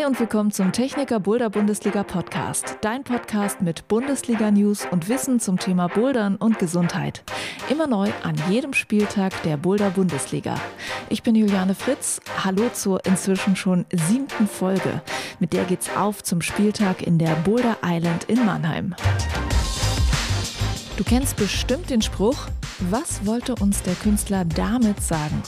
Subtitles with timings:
[0.00, 2.78] Hi und willkommen zum Techniker Boulder Bundesliga Podcast.
[2.80, 7.22] Dein Podcast mit Bundesliga News und Wissen zum Thema Bouldern und Gesundheit.
[7.68, 10.58] Immer neu an jedem Spieltag der Boulder Bundesliga.
[11.10, 12.20] Ich bin Juliane Fritz.
[12.42, 15.02] Hallo zur inzwischen schon siebten Folge.
[15.38, 18.94] Mit der geht's auf zum Spieltag in der Boulder Island in Mannheim.
[20.96, 22.46] Du kennst bestimmt den Spruch,
[22.88, 25.42] was wollte uns der Künstler damit sagen?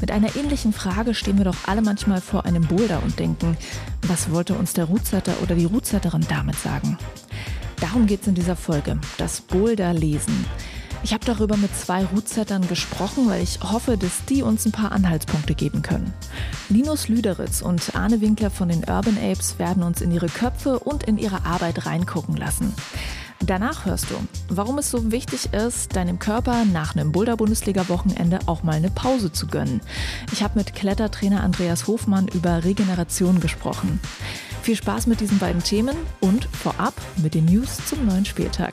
[0.00, 3.56] Mit einer ähnlichen Frage stehen wir doch alle manchmal vor einem Boulder und denken,
[4.02, 6.98] was wollte uns der Rootsetter oder die Rootsetterin damit sagen?
[7.80, 10.44] Darum geht es in dieser Folge, das Boulder lesen.
[11.02, 14.92] Ich habe darüber mit zwei Rootsettern gesprochen, weil ich hoffe, dass die uns ein paar
[14.92, 16.12] Anhaltspunkte geben können.
[16.68, 21.04] Linus Lüderitz und Arne Winkler von den Urban Apes werden uns in ihre Köpfe und
[21.04, 22.74] in ihre Arbeit reingucken lassen.
[23.46, 24.14] Danach hörst du,
[24.48, 29.46] warum es so wichtig ist, deinem Körper nach einem Boulder-Bundesliga-Wochenende auch mal eine Pause zu
[29.46, 29.80] gönnen.
[30.30, 33.98] Ich habe mit Klettertrainer Andreas Hofmann über Regeneration gesprochen.
[34.62, 38.72] Viel Spaß mit diesen beiden Themen und vorab mit den News zum neuen Spieltag.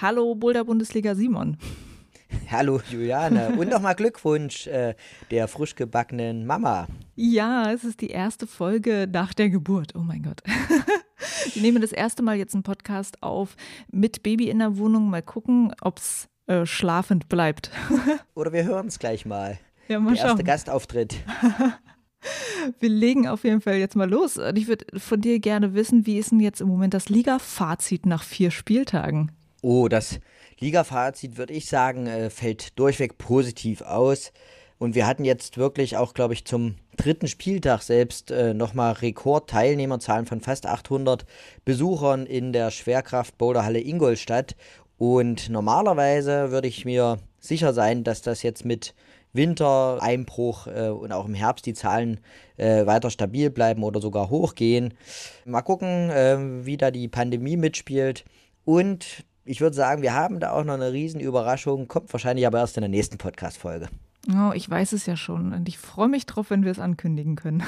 [0.00, 1.56] Hallo Boulder-Bundesliga Simon.
[2.50, 4.94] Hallo Juliane und nochmal Glückwunsch äh,
[5.30, 6.86] der frisch gebackenen Mama.
[7.14, 9.94] Ja, es ist die erste Folge nach der Geburt.
[9.94, 10.42] Oh mein Gott.
[11.54, 13.56] Wir nehmen das erste Mal jetzt einen Podcast auf
[13.90, 15.10] mit Baby in der Wohnung.
[15.10, 17.70] Mal gucken, ob es äh, schlafend bleibt.
[18.34, 19.58] Oder wir hören es gleich mal.
[19.88, 21.16] Ja, mal der erste Gastauftritt.
[22.80, 24.38] Wir legen auf jeden Fall jetzt mal los.
[24.38, 28.06] Und ich würde von dir gerne wissen, wie ist denn jetzt im Moment das Liga-Fazit
[28.06, 29.32] nach vier Spieltagen?
[29.62, 30.20] Oh, das
[30.60, 34.32] Liga-Fazit, würde ich sagen, äh, fällt durchweg positiv aus.
[34.78, 40.26] Und wir hatten jetzt wirklich auch, glaube ich, zum dritten Spieltag selbst äh, nochmal Rekordteilnehmerzahlen
[40.26, 41.24] von fast 800
[41.64, 44.56] Besuchern in der Schwerkraft-Boulderhalle Ingolstadt.
[44.96, 48.94] Und normalerweise würde ich mir sicher sein, dass das jetzt mit
[49.32, 52.20] Wintereinbruch äh, und auch im Herbst die Zahlen
[52.56, 54.94] äh, weiter stabil bleiben oder sogar hochgehen.
[55.44, 58.24] Mal gucken, äh, wie da die Pandemie mitspielt.
[58.64, 62.76] Und ich würde sagen, wir haben da auch noch eine Riesenüberraschung, kommt wahrscheinlich aber erst
[62.76, 63.88] in der nächsten Podcast-Folge.
[64.30, 67.34] Oh, ich weiß es ja schon und ich freue mich drauf, wenn wir es ankündigen
[67.34, 67.62] können.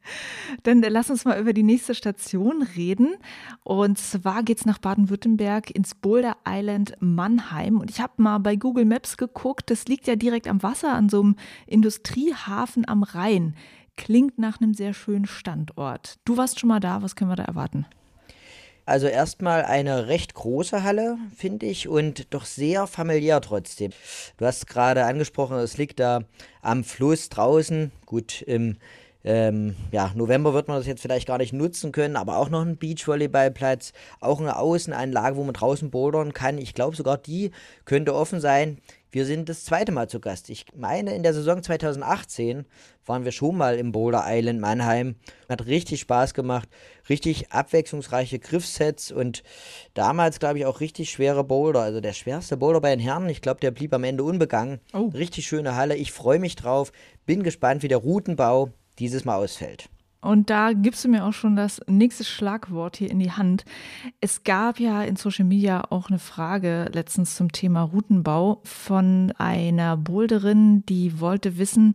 [0.62, 3.16] Dann äh, lass uns mal über die nächste Station reden.
[3.64, 7.80] Und zwar geht es nach Baden-Württemberg ins Boulder Island Mannheim.
[7.80, 11.08] Und ich habe mal bei Google Maps geguckt, das liegt ja direkt am Wasser an
[11.08, 13.56] so einem Industriehafen am Rhein.
[13.96, 16.20] Klingt nach einem sehr schönen Standort.
[16.24, 17.84] Du warst schon mal da, was können wir da erwarten?
[18.86, 23.90] Also erstmal eine recht große Halle, finde ich, und doch sehr familiär trotzdem.
[24.36, 26.20] Du hast gerade angesprochen, es liegt da
[26.62, 27.90] am Fluss draußen.
[28.06, 28.76] Gut, im
[29.24, 32.62] ähm, ja, November wird man das jetzt vielleicht gar nicht nutzen können, aber auch noch
[32.62, 36.56] ein Beachvolleyballplatz, auch eine Außenanlage, wo man draußen bouldern kann.
[36.58, 37.50] Ich glaube sogar die
[37.86, 38.78] könnte offen sein.
[39.16, 40.50] Wir sind das zweite Mal zu Gast.
[40.50, 42.66] Ich meine, in der Saison 2018
[43.06, 45.16] waren wir schon mal im Boulder Island Mannheim.
[45.48, 46.68] Hat richtig Spaß gemacht.
[47.08, 49.42] Richtig abwechslungsreiche Griffsets und
[49.94, 51.80] damals, glaube ich, auch richtig schwere Boulder.
[51.80, 53.30] Also der schwerste Boulder bei den Herren.
[53.30, 54.80] Ich glaube, der blieb am Ende unbegangen.
[54.92, 55.08] Oh.
[55.14, 55.96] Richtig schöne Halle.
[55.96, 56.92] Ich freue mich drauf.
[57.24, 58.68] Bin gespannt, wie der Routenbau
[58.98, 59.88] dieses Mal ausfällt.
[60.20, 63.64] Und da gibst du mir auch schon das nächste Schlagwort hier in die Hand.
[64.20, 69.96] Es gab ja in Social Media auch eine Frage letztens zum Thema Routenbau von einer
[69.96, 71.94] Boulderin, die wollte wissen,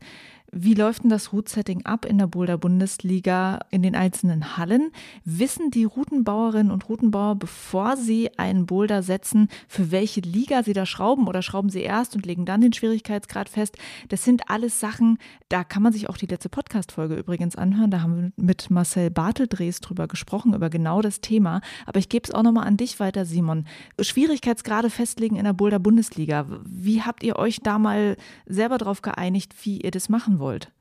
[0.53, 4.91] wie läuft denn das Route-Setting ab in der Boulder Bundesliga in den einzelnen Hallen?
[5.23, 10.85] Wissen die Routenbauerinnen und Routenbauer, bevor sie einen Boulder setzen, für welche Liga sie da
[10.85, 13.77] schrauben oder schrauben sie erst und legen dann den Schwierigkeitsgrad fest?
[14.09, 17.89] Das sind alles Sachen, da kann man sich auch die letzte Podcast-Folge übrigens anhören.
[17.89, 21.61] Da haben wir mit Marcel Barteldrees drüber gesprochen, über genau das Thema.
[21.85, 23.65] Aber ich gebe es auch nochmal an dich weiter, Simon.
[24.01, 26.45] Schwierigkeitsgrade festlegen in der Boulder Bundesliga.
[26.65, 30.40] Wie habt ihr euch da mal selber drauf geeinigt, wie ihr das machen wollt?
[30.41, 30.71] Wollt?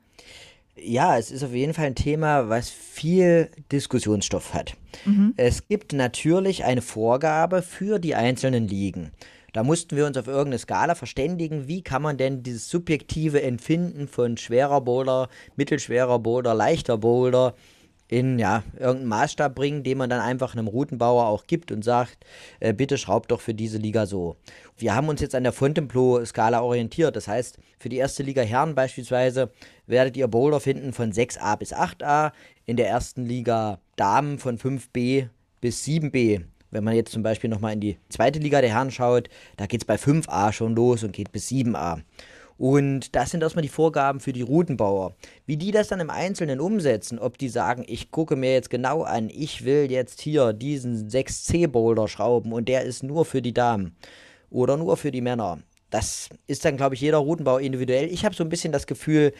[0.76, 4.76] Ja, es ist auf jeden Fall ein Thema, was viel Diskussionsstoff hat.
[5.04, 5.34] Mhm.
[5.37, 9.10] Es gibt natürlich eine Vorgabe für die einzelnen Ligen.
[9.53, 14.06] Da mussten wir uns auf irgendeine Skala verständigen, wie kann man denn dieses subjektive Empfinden
[14.06, 17.55] von schwerer Boulder, mittelschwerer Boulder, leichter Boulder
[18.11, 22.25] in ja, irgendeinen Maßstab bringen, den man dann einfach einem Routenbauer auch gibt und sagt,
[22.59, 24.37] äh, bitte schraubt doch für diese Liga so.
[24.77, 27.15] Wir haben uns jetzt an der Fontainebleau-Skala orientiert.
[27.15, 29.53] Das heißt, für die erste Liga Herren beispielsweise
[29.87, 32.33] werdet ihr Boulder finden von 6a bis 8a,
[32.67, 35.29] in der ersten Liga Damen von 5b
[35.61, 36.43] bis 7b.
[36.73, 39.83] Wenn man jetzt zum Beispiel nochmal in die zweite Liga der Herren schaut, da geht
[39.83, 42.01] es bei 5a schon los und geht bis 7a.
[42.61, 45.15] Und das sind erstmal die Vorgaben für die Routenbauer.
[45.47, 49.03] Wie die das dann im Einzelnen umsetzen, ob die sagen, ich gucke mir jetzt genau
[49.03, 53.97] an, ich will jetzt hier diesen 6C-Boulder schrauben und der ist nur für die Damen
[54.51, 55.61] oder nur für die Männer.
[55.89, 58.12] das ist dann, glaube ich, jeder Routenbau individuell.
[58.12, 59.33] Ich habe so ein bisschen das Gefühl,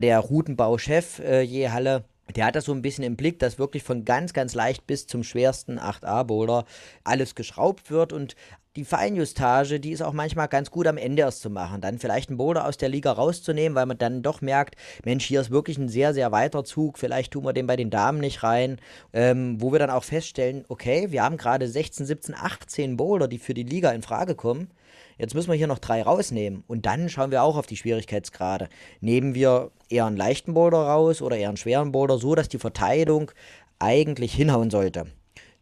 [0.00, 2.02] der Routenbauchef äh, je Halle,
[2.34, 5.06] der hat das so ein bisschen im Blick, dass wirklich von ganz, ganz leicht bis
[5.06, 6.64] zum schwersten 8a-Boulder
[7.04, 8.34] alles geschraubt wird und
[8.76, 11.80] die Feinjustage, die ist auch manchmal ganz gut am Ende erst zu machen.
[11.80, 15.40] Dann vielleicht einen Boulder aus der Liga rauszunehmen, weil man dann doch merkt, Mensch, hier
[15.40, 16.98] ist wirklich ein sehr, sehr weiter Zug.
[16.98, 18.78] Vielleicht tun wir den bei den Damen nicht rein.
[19.12, 23.38] Ähm, wo wir dann auch feststellen, okay, wir haben gerade 16, 17, 18 Boulder, die
[23.38, 24.70] für die Liga in Frage kommen.
[25.18, 26.62] Jetzt müssen wir hier noch drei rausnehmen.
[26.66, 28.68] Und dann schauen wir auch auf die Schwierigkeitsgrade.
[29.00, 32.58] Nehmen wir eher einen leichten Boulder raus oder eher einen schweren Boulder, so dass die
[32.58, 33.30] Verteilung
[33.78, 35.06] eigentlich hinhauen sollte.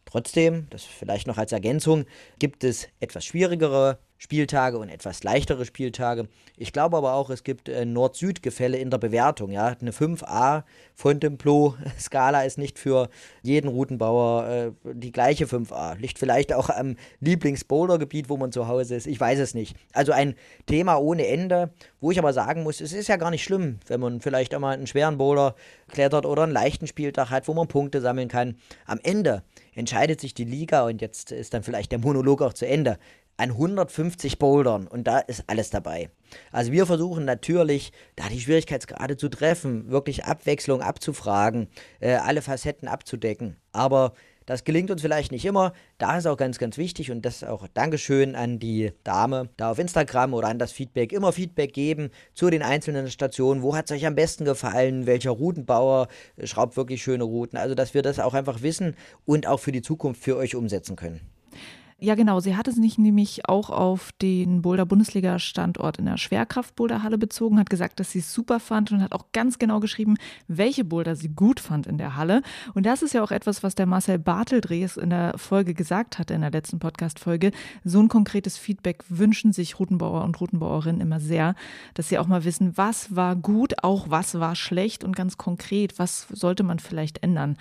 [0.05, 2.05] Trotzdem, das vielleicht noch als Ergänzung,
[2.39, 6.27] gibt es etwas schwierigere Spieltage und etwas leichtere Spieltage.
[6.57, 9.51] Ich glaube aber auch, es gibt äh, Nord-Süd-Gefälle in der Bewertung.
[9.51, 9.75] Ja?
[9.79, 10.63] Eine 5a
[10.93, 13.09] von Templo-Skala ist nicht für
[13.41, 15.97] jeden Routenbauer äh, die gleiche 5a.
[15.97, 19.05] Liegt vielleicht auch am Lieblings-Boulder-Gebiet, wo man zu Hause ist.
[19.05, 19.75] Ich weiß es nicht.
[19.91, 20.35] Also ein
[20.65, 23.99] Thema ohne Ende, wo ich aber sagen muss, es ist ja gar nicht schlimm, wenn
[23.99, 25.55] man vielleicht auch mal einen schweren Boulder
[25.89, 28.55] klettert oder einen leichten Spieltag hat, wo man Punkte sammeln kann.
[28.85, 29.43] Am Ende
[29.75, 32.97] entscheidet sich die Liga und jetzt ist dann vielleicht der Monolog auch zu Ende
[33.37, 36.09] an 150 Bouldern und da ist alles dabei.
[36.51, 41.67] Also wir versuchen natürlich, da die Schwierigkeitsgrade zu treffen, wirklich Abwechslung abzufragen,
[41.99, 43.57] äh, alle Facetten abzudecken.
[43.73, 44.13] Aber
[44.45, 45.73] das gelingt uns vielleicht nicht immer.
[45.97, 49.79] Da ist auch ganz, ganz wichtig und das auch Dankeschön an die Dame da auf
[49.79, 51.11] Instagram oder an das Feedback.
[51.11, 53.61] Immer Feedback geben zu den einzelnen Stationen.
[53.61, 55.05] Wo hat es euch am besten gefallen?
[55.05, 56.07] Welcher Routenbauer
[56.43, 57.57] schraubt wirklich schöne Routen?
[57.57, 58.95] Also, dass wir das auch einfach wissen
[59.25, 61.21] und auch für die Zukunft für euch umsetzen können.
[61.97, 62.41] Ja, genau.
[62.41, 68.11] Sie hatte sich nämlich auch auf den Boulder-Bundesliga-Standort in der Schwerkraft-Boulderhalle bezogen, hat gesagt, dass
[68.11, 70.17] sie es super fand und hat auch ganz genau geschrieben,
[70.49, 72.41] welche Boulder sie gut fand in der Halle.
[72.73, 76.33] Und das ist ja auch etwas, was der Marcel Barteldrees in der Folge gesagt hatte,
[76.33, 77.51] in der letzten Podcast-Folge.
[77.85, 81.55] So ein konkretes Feedback wünschen sich Routenbauer und Routenbauerinnen immer sehr,
[81.93, 85.97] dass sie auch mal wissen, was war gut, auch was war schlecht und ganz konkret,
[85.97, 87.55] was sollte man vielleicht ändern.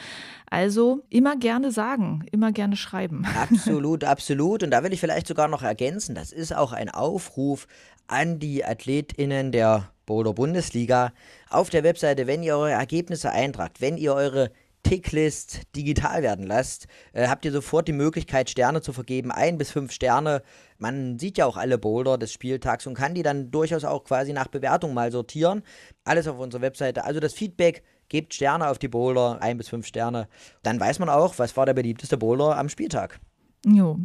[0.50, 3.24] Also immer gerne sagen, immer gerne schreiben.
[3.40, 4.23] Absolut, absolut.
[4.30, 7.66] Und da will ich vielleicht sogar noch ergänzen, das ist auch ein Aufruf
[8.06, 11.12] an die AthletInnen der Boulder Bundesliga
[11.48, 14.50] auf der Webseite, wenn ihr eure Ergebnisse eintragt, wenn ihr eure
[14.82, 19.70] Ticklist digital werden lasst, äh, habt ihr sofort die Möglichkeit, Sterne zu vergeben, ein bis
[19.70, 20.42] fünf Sterne.
[20.78, 24.34] Man sieht ja auch alle Boulder des Spieltags und kann die dann durchaus auch quasi
[24.34, 25.62] nach Bewertung mal sortieren.
[26.04, 27.04] Alles auf unserer Webseite.
[27.04, 30.28] Also das Feedback gebt Sterne auf die Boulder, ein bis fünf Sterne.
[30.62, 33.20] Dann weiß man auch, was war der beliebteste Boulder am Spieltag.
[33.66, 33.98] Jo,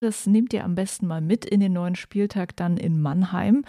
[0.00, 3.64] das nehmt ihr am besten mal mit in den neuen Spieltag dann in Mannheim.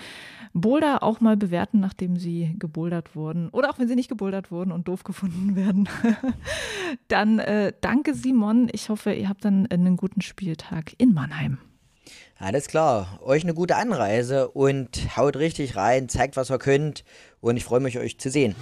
[0.53, 4.71] Boulder auch mal bewerten, nachdem sie gebouldert wurden oder auch wenn sie nicht gebouldert wurden
[4.71, 5.87] und doof gefunden werden.
[7.07, 8.69] dann äh, danke Simon.
[8.71, 11.59] Ich hoffe, ihr habt dann einen guten Spieltag in Mannheim.
[12.37, 13.19] Alles klar.
[13.23, 17.03] Euch eine gute Anreise und haut richtig rein, zeigt, was ihr könnt
[17.39, 18.55] und ich freue mich, euch zu sehen.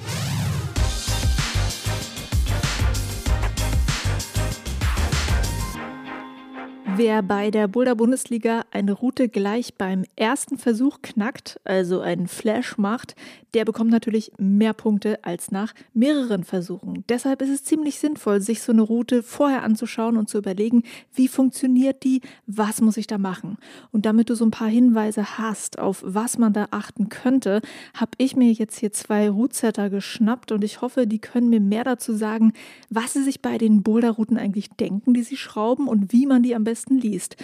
[6.95, 12.77] Wer bei der Boulder Bundesliga eine Route gleich beim ersten Versuch knackt, also einen Flash
[12.77, 13.15] macht,
[13.53, 17.03] der bekommt natürlich mehr Punkte als nach mehreren Versuchen.
[17.09, 21.27] Deshalb ist es ziemlich sinnvoll, sich so eine Route vorher anzuschauen und zu überlegen, wie
[21.27, 23.57] funktioniert die, was muss ich da machen.
[23.91, 27.61] Und damit du so ein paar Hinweise hast, auf was man da achten könnte,
[27.93, 31.83] habe ich mir jetzt hier zwei Route-Setter geschnappt und ich hoffe, die können mir mehr
[31.83, 32.53] dazu sagen,
[32.89, 36.55] was sie sich bei den Boulder-Routen eigentlich denken, die sie schrauben und wie man die
[36.55, 37.37] am besten besten liest.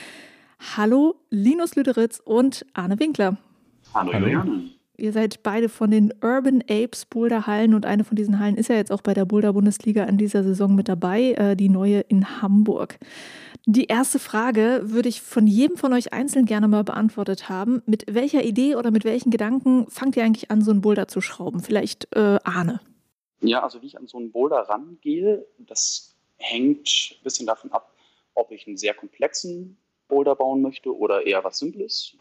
[0.75, 3.38] Hallo, Linus Lüderitz und Arne Winkler.
[3.93, 4.69] Hallo, Juliane.
[4.98, 8.67] Ihr seid beide von den Urban Apes Boulder Hallen und eine von diesen Hallen ist
[8.67, 12.01] ja jetzt auch bei der Boulder Bundesliga in dieser Saison mit dabei, äh, die neue
[12.01, 13.00] in Hamburg.
[13.65, 17.81] Die erste Frage würde ich von jedem von euch einzeln gerne mal beantwortet haben.
[17.86, 21.22] Mit welcher Idee oder mit welchen Gedanken fangt ihr eigentlich an, so einen Boulder zu
[21.22, 21.62] schrauben?
[21.62, 22.81] Vielleicht äh, Arne.
[23.39, 27.93] Ja, also wie ich an so einen Boulder rangehe, das hängt ein bisschen davon ab,
[28.39, 29.77] ob ich einen sehr komplexen
[30.08, 32.15] Boulder bauen möchte oder eher was Simples.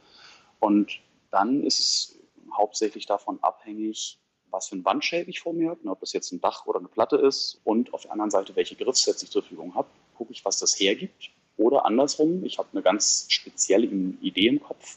[0.60, 2.18] Und dann ist es
[2.52, 4.18] hauptsächlich davon abhängig,
[4.50, 6.78] was für ein Wandshape ich vor mir habe, ne, ob das jetzt ein Dach oder
[6.78, 9.88] eine Platte ist und auf der anderen Seite, welche Griffsets ich zur Verfügung habe.
[10.16, 11.30] Gucke ich, was das hergibt.
[11.56, 14.96] Oder andersrum, ich habe eine ganz spezielle Idee im Kopf.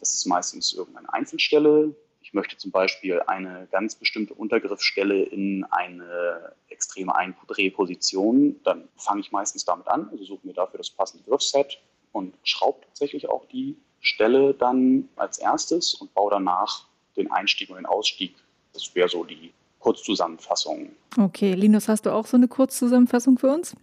[0.00, 1.94] Das ist meistens irgendeine Einzelstelle,
[2.28, 9.32] ich möchte zum Beispiel eine ganz bestimmte Untergriffsstelle in eine extreme Eindrehposition, dann fange ich
[9.32, 11.80] meistens damit an, also suche mir dafür das passende Griffset
[12.12, 17.78] und schraube tatsächlich auch die Stelle dann als erstes und baue danach den Einstieg und
[17.78, 18.36] den Ausstieg.
[18.72, 20.90] Das wäre so die Kurzzusammenfassung.
[21.16, 23.74] Okay, Linus, hast du auch so eine Kurzzusammenfassung für uns?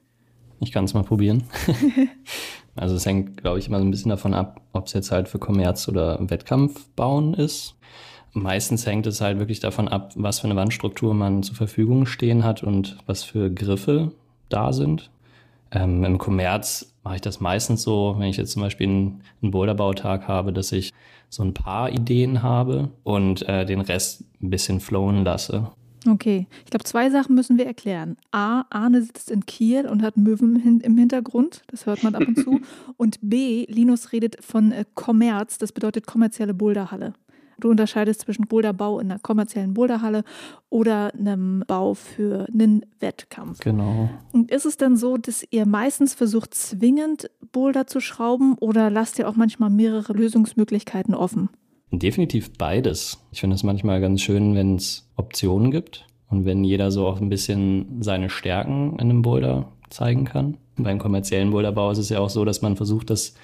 [0.62, 1.44] Ich kann es mal probieren.
[2.78, 5.28] also es hängt, glaube ich, immer so ein bisschen davon ab, ob es jetzt halt
[5.28, 7.76] für Kommerz oder Wettkampf bauen ist.
[8.38, 12.44] Meistens hängt es halt wirklich davon ab, was für eine Wandstruktur man zur Verfügung stehen
[12.44, 14.12] hat und was für Griffe
[14.50, 15.10] da sind.
[15.72, 19.52] Ähm, Im Kommerz mache ich das meistens so, wenn ich jetzt zum Beispiel einen, einen
[19.52, 20.92] Boulderbautag habe, dass ich
[21.30, 25.72] so ein paar Ideen habe und äh, den Rest ein bisschen flowen lasse.
[26.06, 28.18] Okay, ich glaube, zwei Sachen müssen wir erklären.
[28.32, 32.38] A, Arne sitzt in Kiel und hat Möwen im Hintergrund, das hört man ab und
[32.38, 32.60] zu.
[32.98, 37.14] Und B, Linus redet von äh, Kommerz, das bedeutet kommerzielle Boulderhalle.
[37.60, 40.24] Du unterscheidest zwischen Boulderbau in einer kommerziellen Boulderhalle
[40.70, 43.60] oder einem Bau für einen Wettkampf.
[43.60, 44.10] Genau.
[44.32, 49.20] Und ist es denn so, dass ihr meistens versucht, zwingend Boulder zu schrauben oder lasst
[49.20, 51.50] ihr auch manchmal mehrere Lösungsmöglichkeiten offen?
[51.92, 53.20] Definitiv beides.
[53.32, 57.22] Ich finde es manchmal ganz schön, wenn es Optionen gibt und wenn jeder so auch
[57.22, 60.58] ein bisschen seine Stärken in einem Boulder zeigen kann.
[60.78, 63.36] Beim kommerziellen Boulderbau ist es ja auch so, dass man versucht, das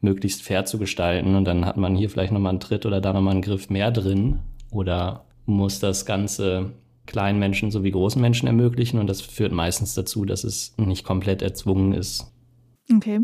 [0.00, 3.12] möglichst fair zu gestalten und dann hat man hier vielleicht nochmal einen Tritt oder da
[3.12, 4.40] nochmal einen Griff mehr drin
[4.70, 6.72] oder muss das Ganze
[7.06, 11.42] kleinen Menschen sowie großen Menschen ermöglichen und das führt meistens dazu, dass es nicht komplett
[11.42, 12.32] erzwungen ist.
[12.92, 13.20] Okay.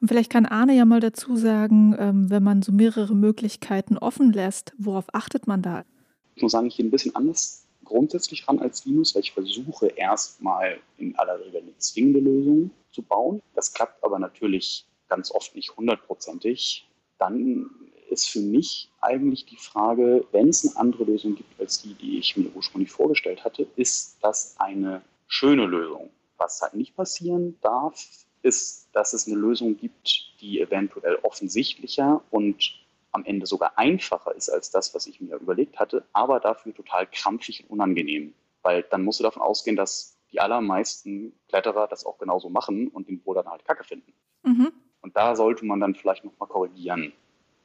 [0.00, 4.32] Und vielleicht kann Arne ja mal dazu sagen, ähm, wenn man so mehrere Möglichkeiten offen
[4.32, 5.84] lässt, worauf achtet man da?
[6.34, 9.86] Ich muss sagen, ich gehe ein bisschen anders grundsätzlich ran als Linus, weil ich versuche
[9.86, 13.40] erstmal in aller Regel eine zwingende Lösung zu bauen.
[13.54, 16.88] Das klappt aber natürlich ganz oft nicht hundertprozentig.
[17.18, 17.70] Dann
[18.08, 22.18] ist für mich eigentlich die Frage, wenn es eine andere Lösung gibt als die, die
[22.18, 26.10] ich mir ursprünglich vorgestellt hatte, ist das eine schöne Lösung?
[26.38, 28.06] Was halt nicht passieren darf,
[28.42, 32.74] ist, dass es eine Lösung gibt, die eventuell offensichtlicher und
[33.12, 37.06] am Ende sogar einfacher ist als das, was ich mir überlegt hatte, aber dafür total
[37.06, 38.34] krampfig und unangenehm.
[38.62, 43.08] Weil dann musst du davon ausgehen, dass die allermeisten Kletterer das auch genauso machen und
[43.08, 44.12] den Boulder dann halt kacke finden.
[44.42, 44.72] Mhm.
[45.06, 47.12] Und da sollte man dann vielleicht nochmal korrigieren.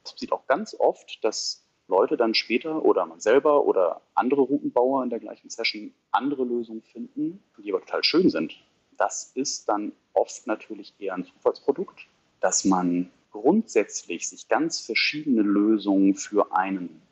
[0.04, 5.02] Es passiert auch ganz oft, dass Leute dann später oder man selber oder andere Routenbauer
[5.02, 8.56] in der gleichen Session andere Lösungen finden, die aber total schön sind
[9.02, 12.06] das ist dann oft natürlich eher ein Zufallsprodukt,
[12.40, 17.02] dass man grundsätzlich sich ganz verschiedene Lösungen für einen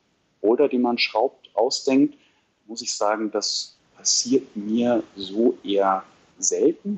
[0.41, 2.17] Boulder, den man schraubt, ausdenkt,
[2.65, 6.03] muss ich sagen, das passiert mir so eher
[6.37, 6.97] selten.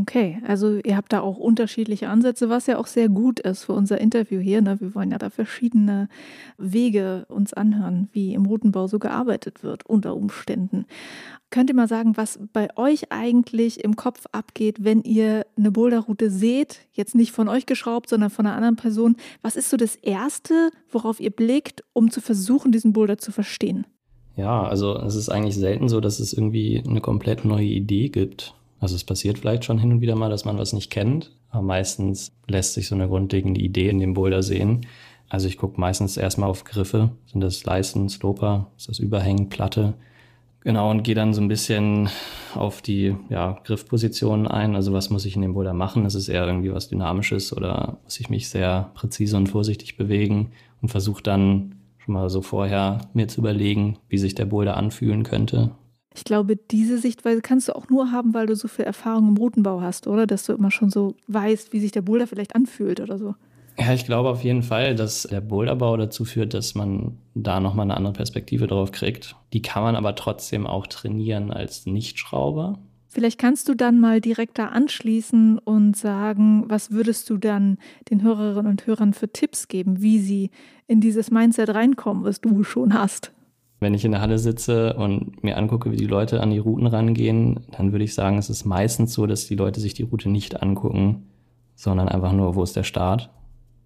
[0.00, 3.74] Okay, also ihr habt da auch unterschiedliche Ansätze, was ja auch sehr gut ist für
[3.74, 4.60] unser Interview hier.
[4.60, 4.80] Ne?
[4.80, 6.08] Wir wollen ja da verschiedene
[6.58, 10.86] Wege uns anhören, wie im Routenbau so gearbeitet wird unter Umständen.
[11.50, 16.28] Könnt ihr mal sagen, was bei euch eigentlich im Kopf abgeht, wenn ihr eine Boulderroute
[16.28, 16.80] seht?
[16.92, 19.16] Jetzt nicht von euch geschraubt, sondern von einer anderen Person.
[19.42, 23.86] Was ist so das Erste, worauf ihr blickt, um zu versuchen, diesen Boulder zu verstehen?
[24.36, 28.54] Ja, also es ist eigentlich selten so, dass es irgendwie eine komplett neue Idee gibt
[28.84, 31.62] also es passiert vielleicht schon hin und wieder mal, dass man was nicht kennt, aber
[31.62, 34.86] meistens lässt sich so eine grundlegende Idee in dem Boulder sehen.
[35.30, 39.94] Also ich gucke meistens erstmal auf Griffe, sind das Leisten, Sloper, ist das Überhängen, Platte.
[40.60, 42.10] Genau, und gehe dann so ein bisschen
[42.54, 44.74] auf die ja, Griffpositionen ein.
[44.76, 46.04] Also was muss ich in dem Boulder machen?
[46.04, 50.50] Ist es eher irgendwie was Dynamisches oder muss ich mich sehr präzise und vorsichtig bewegen
[50.82, 55.22] und versuche dann schon mal so vorher mir zu überlegen, wie sich der Boulder anfühlen
[55.22, 55.70] könnte
[56.14, 59.36] ich glaube, diese Sichtweise kannst du auch nur haben, weil du so viel Erfahrung im
[59.36, 60.26] Routenbau hast, oder?
[60.26, 63.34] Dass du immer schon so weißt, wie sich der Boulder vielleicht anfühlt oder so.
[63.76, 67.86] Ja, ich glaube auf jeden Fall, dass der Boulderbau dazu führt, dass man da nochmal
[67.86, 69.34] eine andere Perspektive drauf kriegt.
[69.52, 72.78] Die kann man aber trotzdem auch trainieren als Nichtschrauber.
[73.08, 77.78] Vielleicht kannst du dann mal direkt da anschließen und sagen, was würdest du dann
[78.10, 80.50] den Hörerinnen und Hörern für Tipps geben, wie sie
[80.86, 83.32] in dieses Mindset reinkommen, was du schon hast?
[83.80, 86.86] Wenn ich in der Halle sitze und mir angucke, wie die Leute an die Routen
[86.86, 90.30] rangehen, dann würde ich sagen, es ist meistens so, dass die Leute sich die Route
[90.30, 91.26] nicht angucken,
[91.74, 93.30] sondern einfach nur, wo ist der Start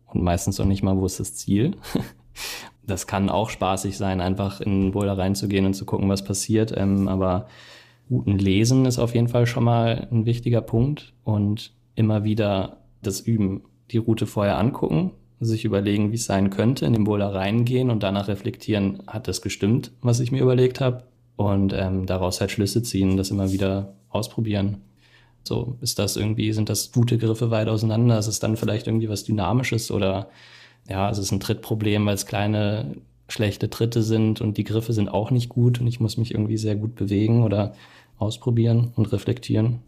[0.07, 1.76] und meistens auch nicht mal, wo ist das Ziel.
[2.87, 6.73] Das kann auch spaßig sein, einfach in den Boulder reinzugehen und zu gucken, was passiert.
[6.75, 7.47] Ähm, aber
[8.11, 13.21] Routen lesen ist auf jeden Fall schon mal ein wichtiger Punkt und immer wieder das
[13.21, 13.62] Üben.
[13.90, 18.02] Die Route vorher angucken, sich überlegen, wie es sein könnte, in den Boulder reingehen und
[18.02, 21.04] danach reflektieren, hat das gestimmt, was ich mir überlegt habe
[21.37, 24.78] und ähm, daraus halt Schlüsse ziehen, das immer wieder ausprobieren.
[25.45, 28.18] So, ist das irgendwie, sind das gute Griffe weit auseinander?
[28.18, 30.28] Ist es dann vielleicht irgendwie was Dynamisches oder
[30.88, 32.97] ja, ist es ein Trittproblem, weil es kleine,
[33.28, 36.57] schlechte Tritte sind und die Griffe sind auch nicht gut und ich muss mich irgendwie
[36.57, 37.75] sehr gut bewegen oder
[38.18, 39.80] ausprobieren und reflektieren.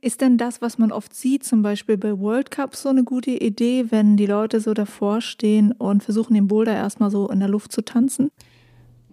[0.00, 3.30] Ist denn das, was man oft sieht, zum Beispiel bei World Cups, so eine gute
[3.30, 7.48] Idee, wenn die Leute so davor stehen und versuchen, den Boulder erstmal so in der
[7.48, 8.30] Luft zu tanzen?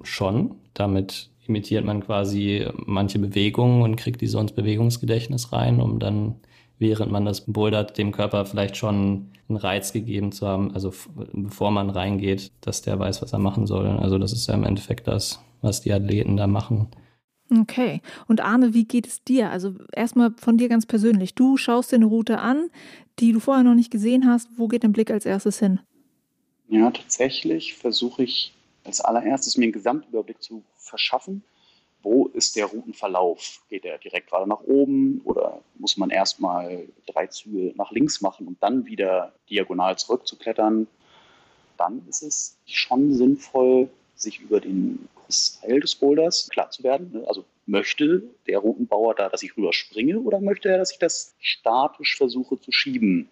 [0.04, 0.56] Schon.
[0.74, 6.36] Damit imitiert man quasi manche Bewegungen und kriegt die so ins Bewegungsgedächtnis rein, um dann
[6.82, 10.92] während man das bouldert, dem Körper vielleicht schon einen Reiz gegeben zu haben, also
[11.32, 13.88] bevor man reingeht, dass der weiß, was er machen soll.
[13.88, 16.88] Also das ist ja im Endeffekt das, was die Athleten da machen.
[17.52, 18.02] Okay.
[18.28, 19.50] Und Arne, wie geht es dir?
[19.50, 21.36] Also erstmal von dir ganz persönlich.
[21.36, 22.70] Du schaust dir eine Route an,
[23.20, 24.48] die du vorher noch nicht gesehen hast.
[24.56, 25.82] Wo geht dein Blick als erstes hin?
[26.70, 28.54] Ja, tatsächlich versuche ich
[28.86, 31.44] als allererstes mir einen Gesamtüberblick zu verschaffen.
[32.04, 33.62] Wo ist der Routenverlauf?
[33.70, 38.48] Geht er direkt gerade nach oben oder muss man erstmal drei Züge nach links machen
[38.48, 40.88] und dann wieder diagonal zurückzuklettern?
[41.78, 43.90] Dann ist es schon sinnvoll,
[44.22, 45.08] sich über den
[45.62, 47.12] Teil des Boulders klar zu werden.
[47.14, 47.24] Ne?
[47.28, 52.18] Also möchte der Routenbauer da, dass ich rüberspringe oder möchte er, dass ich das statisch
[52.18, 53.30] versuche zu schieben?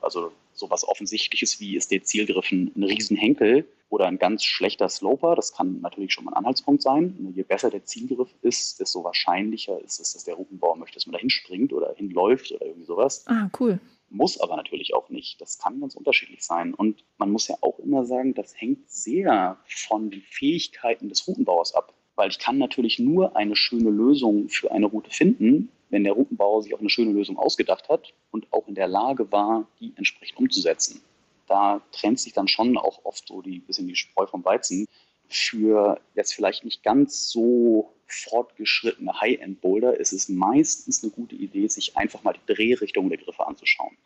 [0.00, 5.34] Also sowas Offensichtliches wie ist der Zielgriff ein, Riesenhenkel oder ein ganz schlechter Sloper.
[5.34, 7.16] Das kann natürlich schon mal ein Anhaltspunkt sein.
[7.18, 7.32] Ne?
[7.34, 11.14] Je besser der Zielgriff ist, desto wahrscheinlicher ist es, dass der Routenbauer möchte, dass man
[11.14, 13.24] da hinspringt oder hinläuft oder irgendwie sowas.
[13.26, 13.80] Ah, cool.
[14.10, 15.40] Muss aber natürlich auch nicht.
[15.40, 16.74] Das kann ganz unterschiedlich sein.
[16.74, 21.74] Und man muss ja auch immer sagen, das hängt sehr von den Fähigkeiten des Routenbauers
[21.74, 21.94] ab.
[22.16, 26.62] Weil ich kann natürlich nur eine schöne Lösung für eine Route finden, wenn der Routenbauer
[26.62, 30.38] sich auch eine schöne Lösung ausgedacht hat und auch in der Lage war, die entsprechend
[30.38, 31.02] umzusetzen.
[31.46, 34.86] Da trennt sich dann schon auch oft so die bisschen die Spreu vom Weizen.
[35.28, 41.96] Für jetzt vielleicht nicht ganz so fortgeschrittene High-End-Boulder ist es meistens eine gute Idee, sich
[41.96, 43.96] einfach mal die Drehrichtung der Griffe anzuschauen.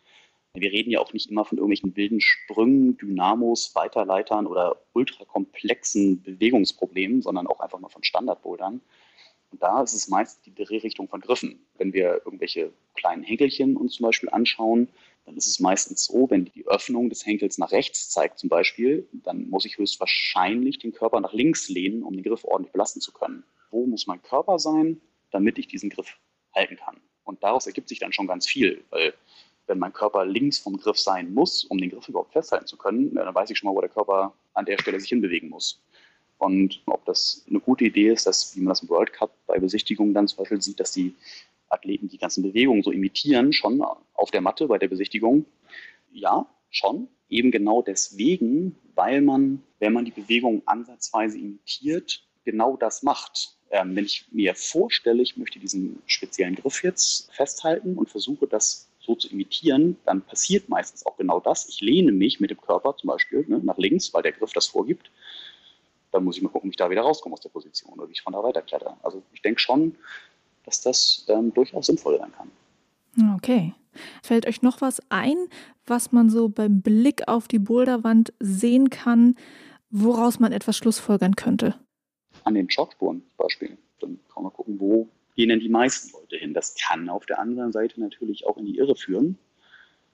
[0.53, 7.21] Wir reden ja auch nicht immer von irgendwelchen wilden Sprüngen, Dynamos, Weiterleitern oder ultrakomplexen Bewegungsproblemen,
[7.21, 8.79] sondern auch einfach mal von Standardbouldern.
[9.51, 11.65] Und da ist es meist die Drehrichtung von Griffen.
[11.77, 14.87] Wenn wir irgendwelche kleinen Henkelchen uns zum Beispiel anschauen,
[15.25, 19.07] dann ist es meistens so, wenn die Öffnung des Henkels nach rechts zeigt zum Beispiel,
[19.11, 23.11] dann muss ich höchstwahrscheinlich den Körper nach links lehnen, um den Griff ordentlich belasten zu
[23.11, 23.43] können.
[23.75, 25.01] Wo muss mein Körper sein,
[25.31, 26.17] damit ich diesen Griff
[26.55, 26.95] halten kann?
[27.25, 29.13] Und daraus ergibt sich dann schon ganz viel, weil
[29.67, 33.15] wenn mein Körper links vom Griff sein muss, um den Griff überhaupt festhalten zu können,
[33.15, 35.83] dann weiß ich schon mal, wo der Körper an der Stelle sich hinbewegen muss.
[36.37, 39.59] Und ob das eine gute Idee ist, dass, wie man das im World Cup bei
[39.59, 41.13] Besichtigungen dann zum Beispiel sieht, dass die
[41.67, 43.81] Athleten die ganzen Bewegungen so imitieren, schon
[44.13, 45.45] auf der Matte bei der Besichtigung.
[46.13, 47.09] Ja, schon.
[47.27, 53.57] Eben genau deswegen, weil man, wenn man die Bewegung ansatzweise imitiert, genau das macht.
[53.71, 58.87] Ähm, wenn ich mir vorstelle, ich möchte diesen speziellen Griff jetzt festhalten und versuche, das
[58.99, 61.67] so zu imitieren, dann passiert meistens auch genau das.
[61.67, 64.67] Ich lehne mich mit dem Körper zum Beispiel ne, nach links, weil der Griff das
[64.67, 65.11] vorgibt.
[66.11, 68.13] Dann muss ich mal gucken, wie ich da wieder rauskomme aus der Position oder wie
[68.13, 68.97] ich von da weiterkletter.
[69.03, 69.95] Also ich denke schon,
[70.63, 73.35] dass das ähm, durchaus sinnvoll sein kann.
[73.35, 73.73] Okay.
[74.23, 75.35] Fällt euch noch was ein,
[75.85, 79.35] was man so beim Blick auf die Boulderwand sehen kann,
[79.89, 81.75] woraus man etwas schlussfolgern könnte?
[82.45, 83.77] An den Schockspuren zum Beispiel.
[83.99, 86.53] Dann kann man gucken, wo gehen denn die meisten Leute hin.
[86.53, 89.37] Das kann auf der anderen Seite natürlich auch in die Irre führen.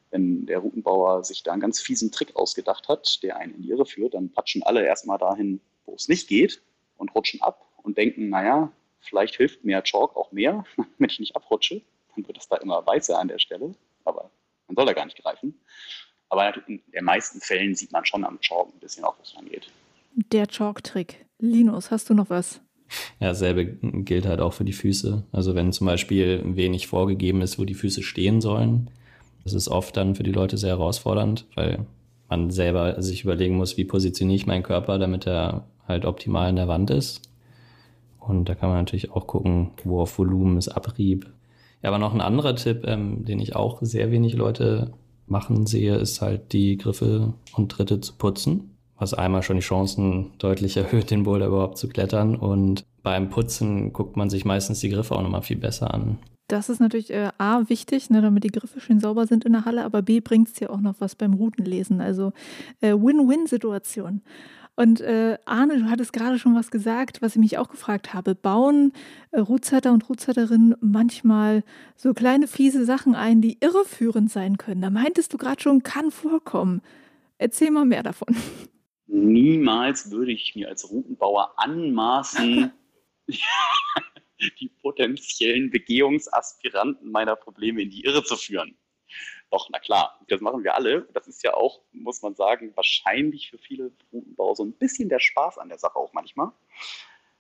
[0.10, 3.70] Wenn der Routenbauer sich da einen ganz fiesen Trick ausgedacht hat, der einen in die
[3.70, 6.62] Irre führt, dann patschen alle erstmal dahin, wo es nicht geht
[6.98, 10.64] und rutschen ab und denken, naja, Vielleicht hilft mir Chalk auch mehr,
[10.98, 11.82] wenn ich nicht abrutsche.
[12.16, 13.74] Dann wird es da immer weißer an der Stelle.
[14.06, 14.30] Aber
[14.68, 15.60] man soll da gar nicht greifen.
[16.30, 19.70] Aber in den meisten Fällen sieht man schon am Chalk ein bisschen auch, was angeht.
[20.14, 21.26] Der Chalk-Trick.
[21.42, 22.62] Linus, hast du noch was?
[23.20, 25.24] Ja, dasselbe gilt halt auch für die Füße.
[25.32, 28.90] Also wenn zum Beispiel wenig vorgegeben ist, wo die Füße stehen sollen,
[29.44, 31.86] das ist oft dann für die Leute sehr herausfordernd, weil
[32.30, 36.58] man selber sich überlegen muss, wie positioniere ich meinen Körper, damit er halt optimal in
[36.58, 37.22] der Wand ist.
[38.20, 41.26] Und da kann man natürlich auch gucken, wo auf Volumen ist Abrieb.
[41.82, 44.94] Ja, aber noch ein anderer Tipp, ähm, den ich auch sehr wenig Leute
[45.26, 48.71] machen sehe, ist halt die Griffe und Tritte zu putzen.
[49.02, 52.36] Was einmal schon die Chancen deutlich erhöht, den Boulder überhaupt zu klettern.
[52.36, 56.20] Und beim Putzen guckt man sich meistens die Griffe auch nochmal viel besser an.
[56.48, 59.66] Das ist natürlich äh, A, wichtig, ne, damit die Griffe schön sauber sind in der
[59.66, 62.00] Halle, aber B, bringt es ja auch noch was beim Routenlesen.
[62.00, 62.32] Also
[62.80, 64.22] äh, Win-Win-Situation.
[64.76, 68.36] Und äh, Arne, du hattest gerade schon was gesagt, was ich mich auch gefragt habe.
[68.36, 68.94] Bauen
[69.32, 71.64] äh, Rootsetter und Rootsetterinnen manchmal
[71.96, 74.82] so kleine fiese Sachen ein, die irreführend sein können?
[74.82, 76.84] Da meintest du gerade schon, kann vorkommen.
[77.42, 78.36] Erzähl mal mehr davon.
[79.14, 82.72] Niemals würde ich mir als Routenbauer anmaßen,
[83.28, 88.78] die potenziellen Begehungsaspiranten meiner Probleme in die Irre zu führen.
[89.50, 91.10] Doch, na klar, das machen wir alle.
[91.12, 95.20] Das ist ja auch, muss man sagen, wahrscheinlich für viele Routenbauer so ein bisschen der
[95.20, 96.54] Spaß an der Sache auch manchmal.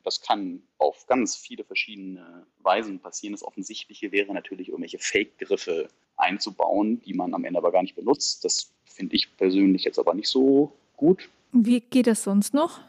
[0.03, 3.31] Das kann auf ganz viele verschiedene Weisen passieren.
[3.31, 8.43] Das Offensichtliche wäre natürlich, irgendwelche Fake-Griffe einzubauen, die man am Ende aber gar nicht benutzt.
[8.43, 11.29] Das finde ich persönlich jetzt aber nicht so gut.
[11.53, 12.79] Wie geht das sonst noch?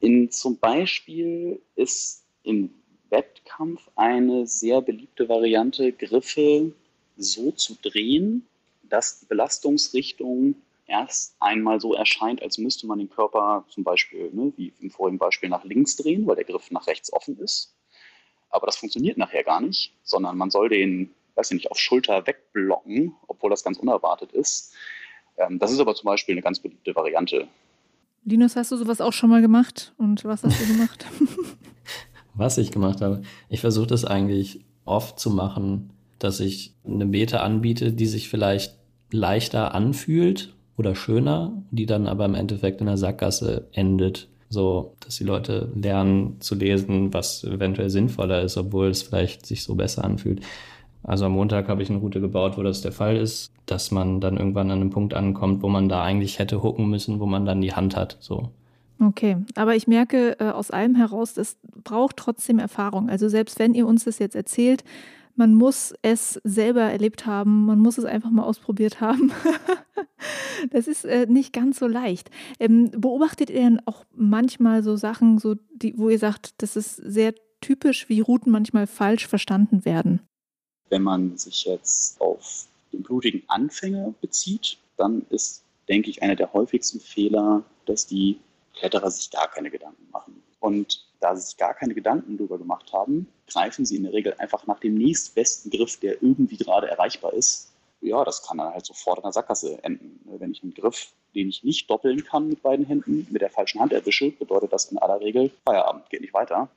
[0.00, 2.70] In, zum Beispiel ist im
[3.08, 6.72] Wettkampf eine sehr beliebte Variante, Griffe
[7.16, 8.46] so zu drehen,
[8.82, 14.52] dass die Belastungsrichtung erst einmal so erscheint, als müsste man den Körper zum Beispiel, ne,
[14.56, 17.74] wie im vorigen Beispiel, nach links drehen, weil der Griff nach rechts offen ist.
[18.50, 22.26] Aber das funktioniert nachher gar nicht, sondern man soll den, weiß ich nicht, auf Schulter
[22.26, 24.74] wegblocken, obwohl das ganz unerwartet ist.
[25.38, 27.48] Ähm, das ist aber zum Beispiel eine ganz beliebte Variante.
[28.24, 29.94] Linus, hast du sowas auch schon mal gemacht?
[29.96, 31.06] Und was hast du gemacht?
[32.34, 33.22] was ich gemacht habe?
[33.48, 38.76] Ich versuche das eigentlich oft zu machen, dass ich eine Meta anbiete, die sich vielleicht
[39.10, 44.28] leichter anfühlt oder schöner, die dann aber im Endeffekt in der Sackgasse endet.
[44.48, 49.62] So, dass die Leute lernen zu lesen, was eventuell sinnvoller ist, obwohl es vielleicht sich
[49.62, 50.40] so besser anfühlt.
[51.02, 54.20] Also am Montag habe ich eine Route gebaut, wo das der Fall ist, dass man
[54.20, 57.46] dann irgendwann an einem Punkt ankommt, wo man da eigentlich hätte hucken müssen, wo man
[57.46, 58.16] dann die Hand hat.
[58.20, 58.50] So.
[59.00, 63.08] Okay, aber ich merke äh, aus allem heraus, es braucht trotzdem Erfahrung.
[63.08, 64.84] Also selbst wenn ihr uns das jetzt erzählt,
[65.36, 69.32] man muss es selber erlebt haben, man muss es einfach mal ausprobiert haben.
[70.70, 72.30] das ist äh, nicht ganz so leicht.
[72.58, 76.96] Ähm, beobachtet ihr denn auch manchmal so Sachen, so die, wo ihr sagt, das ist
[76.96, 77.32] sehr
[77.62, 80.20] typisch, wie Routen manchmal falsch verstanden werden?
[80.90, 86.52] Wenn man sich jetzt auf den blutigen Anfänger bezieht, dann ist, denke ich, einer der
[86.52, 88.38] häufigsten Fehler, dass die
[88.74, 90.42] Kletterer sich gar keine Gedanken machen.
[90.60, 94.34] Und da sie sich gar keine Gedanken darüber gemacht haben, greifen sie in der Regel
[94.38, 97.72] einfach nach dem nächstbesten Griff, der irgendwie gerade erreichbar ist.
[98.00, 100.20] Ja, das kann dann halt sofort in der Sackgasse enden.
[100.38, 103.80] Wenn ich einen Griff, den ich nicht doppeln kann mit beiden Händen, mit der falschen
[103.80, 106.68] Hand erwische, bedeutet das in aller Regel Feierabend, geht nicht weiter.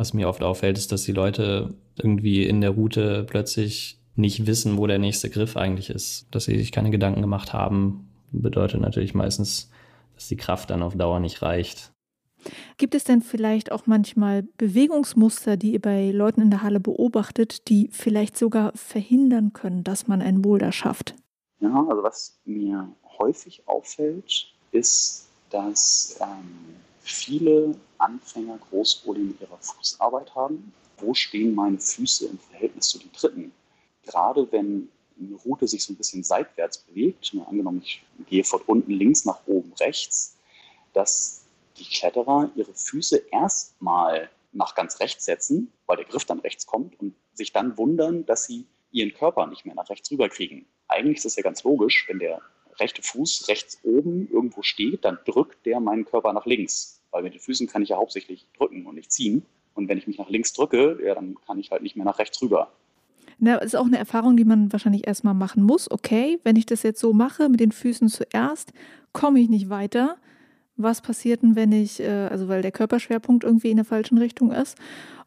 [0.00, 4.78] Was mir oft auffällt, ist, dass die Leute irgendwie in der Route plötzlich nicht wissen,
[4.78, 6.26] wo der nächste Griff eigentlich ist.
[6.30, 9.70] Dass sie sich keine Gedanken gemacht haben, bedeutet natürlich meistens,
[10.14, 11.92] dass die Kraft dann auf Dauer nicht reicht.
[12.78, 17.68] Gibt es denn vielleicht auch manchmal Bewegungsmuster, die ihr bei Leuten in der Halle beobachtet,
[17.68, 21.14] die vielleicht sogar verhindern können, dass man einen Boulder schafft?
[21.60, 30.34] Ja, also was mir häufig auffällt, ist, dass ähm, viele Anfänger Großprobleme mit ihrer Fußarbeit
[30.34, 30.72] haben.
[30.98, 33.52] Wo stehen meine Füße im Verhältnis zu den Tritten?
[34.04, 38.60] Gerade wenn eine Route sich so ein bisschen seitwärts bewegt, ne, angenommen ich gehe von
[38.62, 40.36] unten links nach oben rechts,
[40.92, 41.42] dass
[41.76, 46.98] die Kletterer ihre Füße erstmal nach ganz rechts setzen, weil der Griff dann rechts kommt
[47.00, 50.66] und sich dann wundern, dass sie ihren Körper nicht mehr nach rechts rüberkriegen.
[50.88, 52.40] Eigentlich ist das ja ganz logisch, wenn der
[52.80, 57.00] rechte Fuß rechts oben irgendwo steht, dann drückt der meinen Körper nach links.
[57.10, 59.42] Weil mit den Füßen kann ich ja hauptsächlich drücken und nicht ziehen.
[59.74, 62.18] Und wenn ich mich nach links drücke, ja, dann kann ich halt nicht mehr nach
[62.18, 62.70] rechts rüber.
[63.38, 65.90] Na, ist auch eine Erfahrung, die man wahrscheinlich erstmal machen muss.
[65.90, 68.72] Okay, wenn ich das jetzt so mache, mit den Füßen zuerst,
[69.12, 70.18] komme ich nicht weiter
[70.82, 74.52] was passiert denn, wenn ich, äh, also weil der Körperschwerpunkt irgendwie in der falschen Richtung
[74.52, 74.76] ist.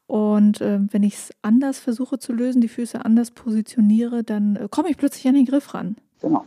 [0.08, 4.68] Und äh, wenn ich es anders versuche zu lösen, die Füße anders positioniere, dann äh,
[4.70, 5.96] komme ich plötzlich an den Griff ran.
[6.22, 6.46] Genau.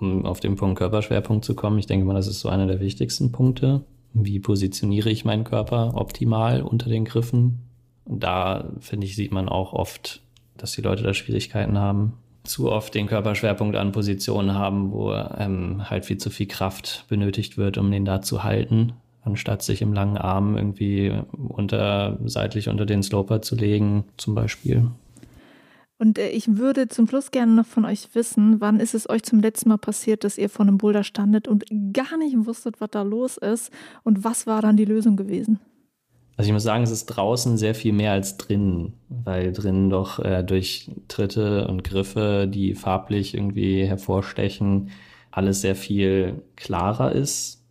[0.00, 2.80] Um auf den Punkt Körperschwerpunkt zu kommen, ich denke mal, das ist so einer der
[2.80, 3.84] wichtigsten Punkte.
[4.12, 7.60] Wie positioniere ich meinen Körper optimal unter den Griffen?
[8.06, 10.22] Da, finde ich, sieht man auch oft,
[10.56, 15.88] dass die Leute da Schwierigkeiten haben zu oft den Körperschwerpunkt an Positionen haben, wo ähm,
[15.88, 19.92] halt viel zu viel Kraft benötigt wird, um den da zu halten, anstatt sich im
[19.92, 21.12] langen Arm irgendwie
[21.48, 24.90] unter, seitlich unter den Sloper zu legen, zum Beispiel.
[26.00, 29.22] Und äh, ich würde zum Schluss gerne noch von euch wissen, wann ist es euch
[29.22, 32.90] zum letzten Mal passiert, dass ihr vor einem Boulder standet und gar nicht wusstet, was
[32.90, 33.70] da los ist
[34.02, 35.60] und was war dann die Lösung gewesen?
[36.38, 40.18] Also ich muss sagen, es ist draußen sehr viel mehr als drinnen, weil drinnen doch
[40.20, 44.88] äh, durch Tritte und Griffe, die farblich irgendwie hervorstechen,
[45.30, 47.62] alles sehr viel klarer ist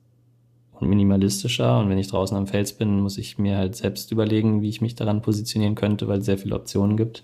[0.74, 1.80] und minimalistischer.
[1.80, 4.82] Und wenn ich draußen am Fels bin, muss ich mir halt selbst überlegen, wie ich
[4.82, 7.24] mich daran positionieren könnte, weil es sehr viele Optionen gibt.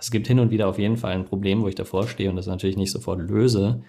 [0.00, 2.36] Es gibt hin und wieder auf jeden Fall ein Problem, wo ich davor stehe und
[2.36, 3.84] das natürlich nicht sofort löse.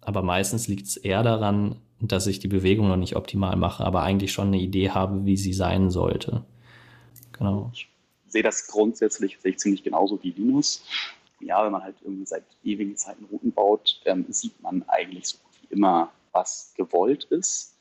[0.00, 4.02] Aber meistens liegt es eher daran, dass ich die Bewegung noch nicht optimal mache, aber
[4.02, 6.44] eigentlich schon eine Idee habe, wie sie sein sollte.
[7.32, 7.70] Genau.
[7.72, 7.88] Ich
[8.26, 10.84] sehe das grundsätzlich sehe ich ziemlich genauso wie Linus.
[11.40, 15.38] Ja, wenn man halt irgendwie seit ewigen Zeiten Routen baut, ähm, sieht man eigentlich so
[15.38, 17.76] gut wie immer, was gewollt ist.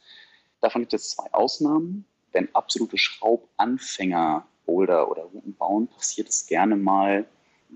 [0.61, 2.05] Davon gibt es zwei Ausnahmen.
[2.33, 7.25] Wenn absolute Schraubanfänger Boulder oder Routen bauen, passiert es gerne mal,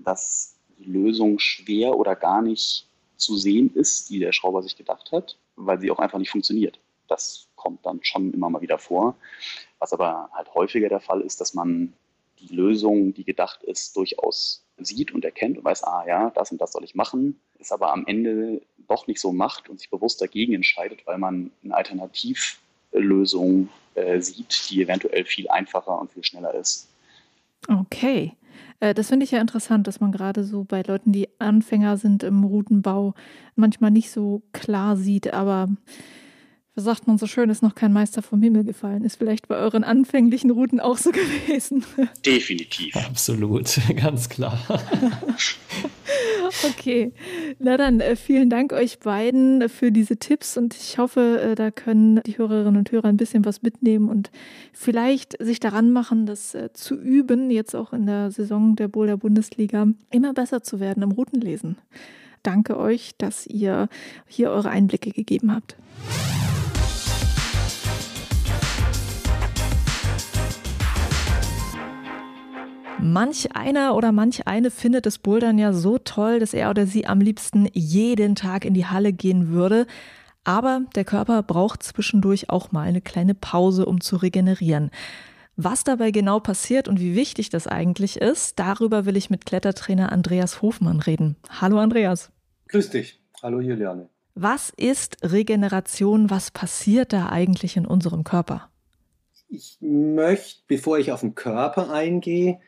[0.04, 5.10] dass die Lösung schwer oder gar nicht zu sehen ist, die der Schrauber sich gedacht
[5.12, 6.78] hat weil sie auch einfach nicht funktioniert.
[7.08, 9.16] Das kommt dann schon immer mal wieder vor.
[9.78, 11.92] Was aber halt häufiger der Fall ist, dass man
[12.38, 16.60] die Lösung, die gedacht ist, durchaus sieht und erkennt und weiß, ah ja, das und
[16.60, 20.20] das soll ich machen, es aber am Ende doch nicht so macht und sich bewusst
[20.20, 26.54] dagegen entscheidet, weil man eine Alternativlösung äh, sieht, die eventuell viel einfacher und viel schneller
[26.54, 26.88] ist.
[27.68, 28.34] Okay.
[28.80, 32.22] Äh, das finde ich ja interessant, dass man gerade so bei Leuten, die Anfänger sind
[32.22, 33.14] im Routenbau,
[33.54, 35.68] manchmal nicht so klar sieht, aber
[36.78, 39.02] was sagt man so schön, ist noch kein Meister vom Himmel gefallen.
[39.02, 41.10] Ist vielleicht bei euren anfänglichen Routen auch so
[41.48, 41.84] gewesen.
[42.24, 42.94] Definitiv.
[42.94, 44.56] Absolut, ganz klar.
[46.70, 47.12] okay,
[47.58, 51.72] na dann äh, vielen Dank euch beiden für diese Tipps und ich hoffe, äh, da
[51.72, 54.30] können die Hörerinnen und Hörer ein bisschen was mitnehmen und
[54.72, 59.16] vielleicht sich daran machen, das äh, zu üben, jetzt auch in der Saison der Boulder
[59.16, 61.76] Bundesliga, immer besser zu werden im Routenlesen.
[62.44, 63.88] Danke euch, dass ihr
[64.28, 65.76] hier eure Einblicke gegeben habt.
[73.00, 77.06] Manch einer oder manch eine findet das Bouldern ja so toll, dass er oder sie
[77.06, 79.86] am liebsten jeden Tag in die Halle gehen würde.
[80.42, 84.90] Aber der Körper braucht zwischendurch auch mal eine kleine Pause, um zu regenerieren.
[85.56, 90.10] Was dabei genau passiert und wie wichtig das eigentlich ist, darüber will ich mit Klettertrainer
[90.10, 91.36] Andreas Hofmann reden.
[91.60, 92.30] Hallo Andreas.
[92.68, 93.20] Grüß dich.
[93.42, 94.08] Hallo Juliane.
[94.34, 96.30] Was ist Regeneration?
[96.30, 98.70] Was passiert da eigentlich in unserem Körper?
[99.48, 102.60] Ich möchte, bevor ich auf den Körper eingehe,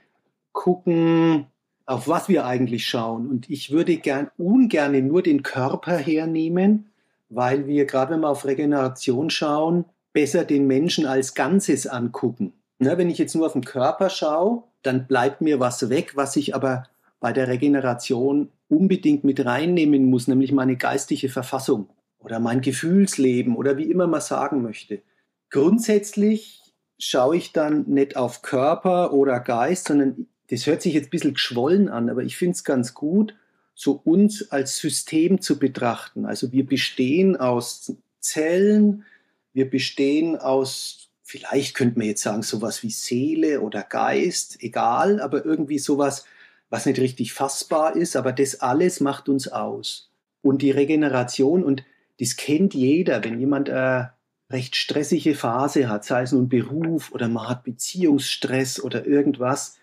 [0.52, 1.46] gucken,
[1.86, 3.28] auf was wir eigentlich schauen.
[3.28, 6.90] Und ich würde gern ungern nur den Körper hernehmen,
[7.28, 12.52] weil wir gerade wenn wir auf Regeneration schauen, besser den Menschen als Ganzes angucken.
[12.78, 16.36] Ne, wenn ich jetzt nur auf den Körper schaue, dann bleibt mir was weg, was
[16.36, 16.84] ich aber
[17.20, 23.76] bei der Regeneration unbedingt mit reinnehmen muss, nämlich meine geistige Verfassung oder mein Gefühlsleben oder
[23.76, 25.02] wie immer man sagen möchte.
[25.50, 26.62] Grundsätzlich
[26.98, 31.34] schaue ich dann nicht auf Körper oder Geist, sondern das hört sich jetzt ein bisschen
[31.34, 33.34] geschwollen an, aber ich finde es ganz gut,
[33.74, 36.26] so uns als System zu betrachten.
[36.26, 39.04] Also wir bestehen aus Zellen,
[39.52, 45.44] wir bestehen aus, vielleicht könnte man jetzt sagen, sowas wie Seele oder Geist, egal, aber
[45.44, 46.24] irgendwie sowas,
[46.68, 50.10] was nicht richtig fassbar ist, aber das alles macht uns aus.
[50.42, 51.84] Und die Regeneration, und
[52.18, 54.12] das kennt jeder, wenn jemand eine
[54.50, 59.79] recht stressige Phase hat, sei es nun Beruf oder man hat Beziehungsstress oder irgendwas,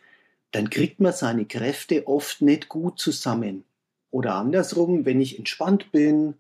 [0.52, 3.64] dann kriegt man seine Kräfte oft nicht gut zusammen.
[4.12, 6.36] Oder andersrum, wenn ich entspannt bin,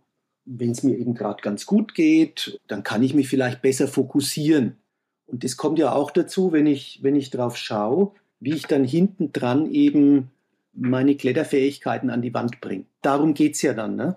[0.46, 4.78] wenn es mir eben gerade ganz gut geht, dann kann ich mich vielleicht besser fokussieren.
[5.26, 8.86] Und das kommt ja auch dazu, wenn ich, wenn ich drauf schaue, wie ich dann
[8.86, 10.32] hinten dran eben
[10.74, 12.86] meine Kletterfähigkeiten an die Wand bringe.
[13.02, 13.96] Darum geht es ja dann.
[13.96, 14.15] Ne?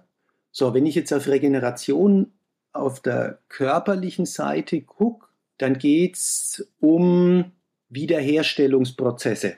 [0.53, 2.31] So, wenn ich jetzt auf Regeneration
[2.73, 5.27] auf der körperlichen Seite gucke,
[5.59, 7.53] dann geht es um
[7.89, 9.57] Wiederherstellungsprozesse.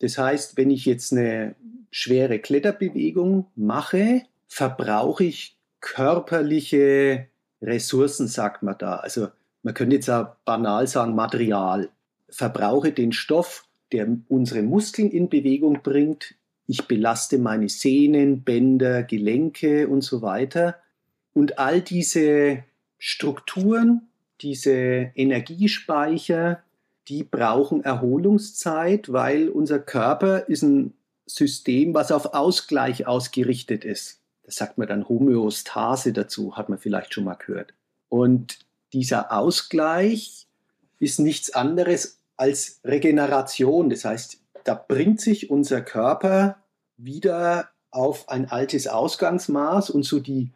[0.00, 1.54] Das heißt, wenn ich jetzt eine
[1.90, 7.28] schwere Kletterbewegung mache, verbrauche ich körperliche
[7.62, 8.96] Ressourcen, sagt man da.
[8.96, 9.28] Also
[9.62, 11.90] man könnte jetzt auch banal sagen, Material.
[12.28, 16.34] Verbrauche den Stoff, der unsere Muskeln in Bewegung bringt.
[16.66, 20.76] Ich belaste meine Sehnen, Bänder, Gelenke und so weiter.
[21.32, 22.64] Und all diese
[22.98, 24.08] Strukturen,
[24.40, 26.62] diese Energiespeicher,
[27.08, 30.94] die brauchen Erholungszeit, weil unser Körper ist ein
[31.26, 34.20] System, was auf Ausgleich ausgerichtet ist.
[34.44, 37.74] Das sagt man dann Homöostase dazu, hat man vielleicht schon mal gehört.
[38.08, 38.60] Und
[38.92, 40.46] dieser Ausgleich
[40.98, 43.90] ist nichts anderes als Regeneration.
[43.90, 46.56] Das heißt, da bringt sich unser Körper
[46.96, 50.50] wieder auf ein altes Ausgangsmaß und so die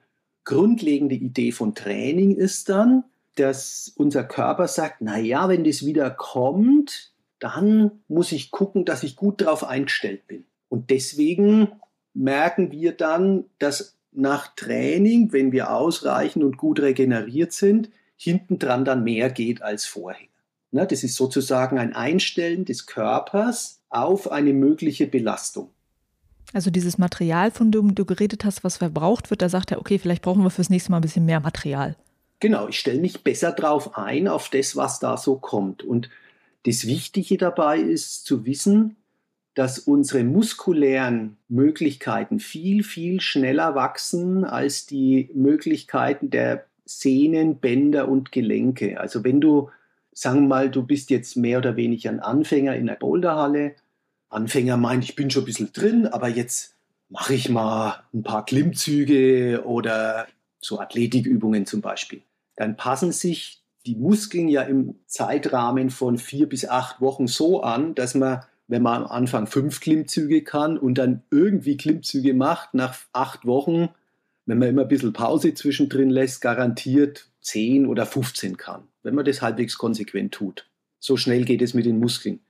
[0.44, 3.04] grundlegende Idee von Training ist dann,
[3.36, 9.02] dass unser Körper sagt, na ja, wenn das wieder kommt, dann muss ich gucken, dass
[9.02, 10.44] ich gut darauf eingestellt bin.
[10.68, 11.68] Und deswegen
[12.14, 19.02] merken wir dann, dass nach Training, wenn wir ausreichend und gut regeneriert sind, hintendran dann
[19.02, 20.28] mehr geht als vorher.
[20.70, 25.70] Ne, das ist sozusagen ein Einstellen des Körpers auf eine mögliche Belastung.
[26.52, 29.98] Also dieses Material, von dem du geredet hast, was verbraucht wird, da sagt er, okay,
[29.98, 31.96] vielleicht brauchen wir fürs nächste Mal ein bisschen mehr Material.
[32.42, 35.84] Genau, ich stelle mich besser drauf ein, auf das, was da so kommt.
[35.84, 36.10] Und
[36.66, 38.96] das Wichtige dabei ist zu wissen,
[39.54, 48.32] dass unsere muskulären Möglichkeiten viel, viel schneller wachsen als die Möglichkeiten der Sehnen, Bänder und
[48.32, 48.98] Gelenke.
[48.98, 49.70] Also wenn du,
[50.10, 53.76] sagen wir mal, du bist jetzt mehr oder weniger ein Anfänger in der Boulderhalle.
[54.30, 56.74] Anfänger meint, ich bin schon ein bisschen drin, aber jetzt
[57.08, 60.26] mache ich mal ein paar Klimmzüge oder
[60.58, 62.22] so Athletikübungen zum Beispiel
[62.56, 67.94] dann passen sich die Muskeln ja im Zeitrahmen von vier bis acht Wochen so an,
[67.94, 72.98] dass man, wenn man am Anfang fünf Klimmzüge kann und dann irgendwie Klimmzüge macht, nach
[73.12, 73.88] acht Wochen,
[74.46, 79.24] wenn man immer ein bisschen Pause zwischendrin lässt, garantiert 10 oder 15 kann, wenn man
[79.24, 80.68] das halbwegs konsequent tut.
[81.00, 82.40] So schnell geht es mit den Muskeln.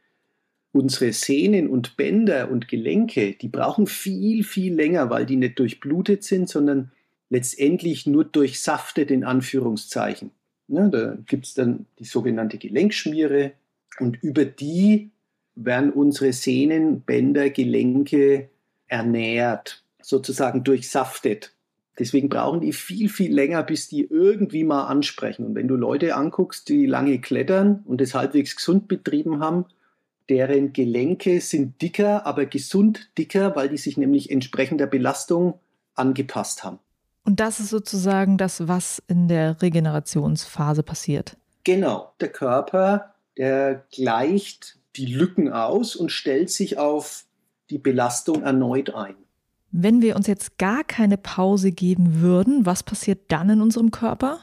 [0.75, 6.25] unsere Sehnen und Bänder und Gelenke, die brauchen viel, viel länger, weil die nicht durchblutet
[6.25, 6.93] sind, sondern
[7.33, 10.33] letztendlich nur durchsaftet in Anführungszeichen.
[10.68, 13.53] Ja, da gibt es dann die sogenannte Gelenkschmiere
[13.99, 15.11] und über die
[15.55, 18.51] werden unsere Sehnen, Bänder, Gelenke
[18.87, 21.55] ernährt, sozusagen durchsaftet.
[21.99, 25.47] Deswegen brauchen die viel, viel länger, bis die irgendwie mal ansprechen.
[25.47, 29.64] Und wenn du Leute anguckst, die lange klettern und es halbwegs gesund betrieben haben,
[30.29, 35.61] deren Gelenke sind dicker, aber gesund dicker, weil die sich nämlich entsprechend der Belastung
[35.95, 36.79] angepasst haben.
[37.25, 41.37] Und das ist sozusagen das, was in der Regenerationsphase passiert.
[41.65, 47.25] Genau, der Körper, der gleicht die Lücken aus und stellt sich auf
[47.71, 49.15] die Belastung erneut ein.
[49.71, 54.41] Wenn wir uns jetzt gar keine Pause geben würden, was passiert dann in unserem Körper?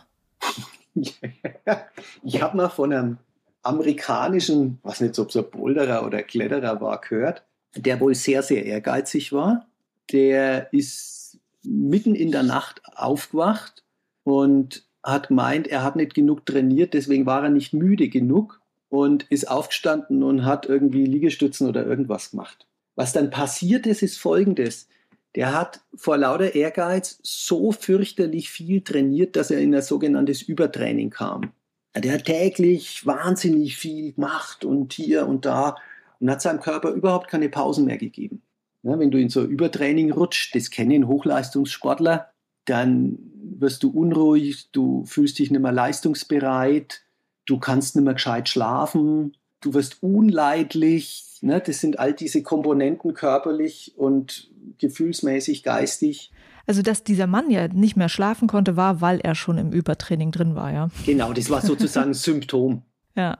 [0.95, 3.17] ich habe mal von einem
[3.61, 7.43] amerikanischen, was nicht, ob es ein Boulderer oder Kletterer war, gehört,
[7.75, 9.67] der wohl sehr, sehr ehrgeizig war.
[10.11, 11.18] Der ist
[11.63, 13.83] mitten in der Nacht aufgewacht
[14.23, 19.23] und hat gemeint, er hat nicht genug trainiert, deswegen war er nicht müde genug und
[19.23, 22.67] ist aufgestanden und hat irgendwie Liegestützen oder irgendwas gemacht.
[22.95, 24.87] Was dann passiert ist, ist folgendes.
[25.35, 31.11] Der hat vor lauter Ehrgeiz so fürchterlich viel trainiert, dass er in ein sogenanntes Übertraining
[31.11, 31.53] kam.
[31.95, 35.75] Der hat täglich wahnsinnig viel gemacht und hier und da
[36.19, 38.41] und hat seinem Körper überhaupt keine Pausen mehr gegeben.
[38.83, 42.29] Ja, wenn du in so Übertraining rutscht, das kennen Hochleistungssportler,
[42.65, 43.19] dann
[43.57, 47.01] wirst du unruhig, du fühlst dich nicht mehr leistungsbereit,
[47.45, 51.39] du kannst nicht mehr gescheit schlafen, du wirst unleidlich.
[51.41, 51.61] Ne?
[51.65, 56.31] Das sind all diese Komponenten körperlich und gefühlsmäßig, geistig.
[56.67, 60.31] Also, dass dieser Mann ja nicht mehr schlafen konnte, war, weil er schon im Übertraining
[60.31, 60.89] drin war, ja.
[61.05, 62.83] Genau, das war sozusagen ein Symptom.
[63.15, 63.39] Ja.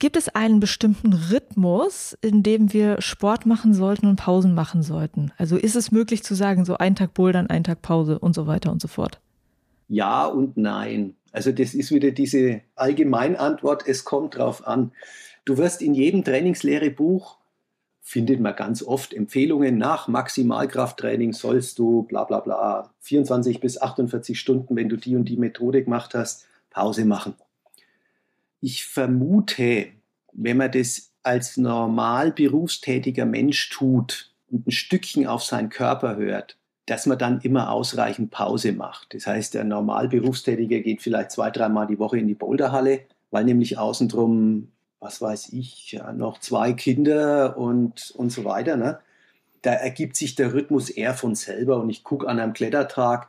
[0.00, 5.30] Gibt es einen bestimmten Rhythmus, in dem wir Sport machen sollten und Pausen machen sollten?
[5.36, 8.46] Also ist es möglich zu sagen, so ein Tag Bouldern, ein Tag Pause und so
[8.46, 9.20] weiter und so fort?
[9.88, 11.16] Ja und nein.
[11.32, 14.92] Also das ist wieder diese Allgemeinantwort, es kommt drauf an.
[15.44, 17.36] Du wirst in jedem Trainingslehrebuch
[18.00, 24.40] findet man ganz oft Empfehlungen nach Maximalkrafttraining sollst du bla bla bla 24 bis 48
[24.40, 27.34] Stunden, wenn du die und die Methode gemacht hast, Pause machen.
[28.60, 29.88] Ich vermute,
[30.32, 36.56] wenn man das als normal berufstätiger Mensch tut und ein Stückchen auf seinen Körper hört,
[36.86, 39.14] dass man dann immer ausreichend Pause macht.
[39.14, 43.44] Das heißt, der normal Berufstätige geht vielleicht zwei, dreimal die Woche in die Boulderhalle, weil
[43.44, 44.68] nämlich außen drum
[45.00, 48.76] was weiß ich, noch zwei Kinder und, und so weiter.
[48.76, 49.00] Ne?
[49.62, 53.28] Da ergibt sich der Rhythmus eher von selber und ich gucke an einem Klettertag,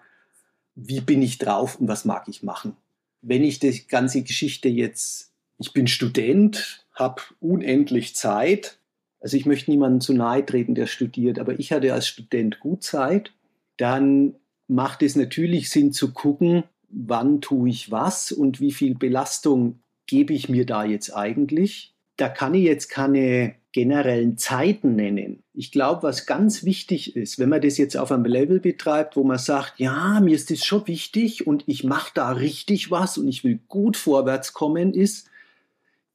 [0.76, 2.76] wie bin ich drauf und was mag ich machen.
[3.22, 8.80] Wenn ich die ganze Geschichte jetzt, ich bin Student, habe unendlich Zeit,
[9.20, 12.84] also ich möchte niemandem zu nahe treten, der studiert, aber ich hatte als Student gut
[12.84, 13.32] Zeit,
[13.78, 14.36] dann
[14.68, 20.34] macht es natürlich Sinn zu gucken, wann tue ich was und wie viel Belastung gebe
[20.34, 21.94] ich mir da jetzt eigentlich?
[22.18, 25.44] Da kann ich jetzt keine generellen Zeiten nennen.
[25.54, 29.24] Ich glaube, was ganz wichtig ist, wenn man das jetzt auf einem Level betreibt, wo
[29.24, 33.28] man sagt, ja, mir ist das schon wichtig und ich mache da richtig was und
[33.28, 35.30] ich will gut vorwärts kommen, ist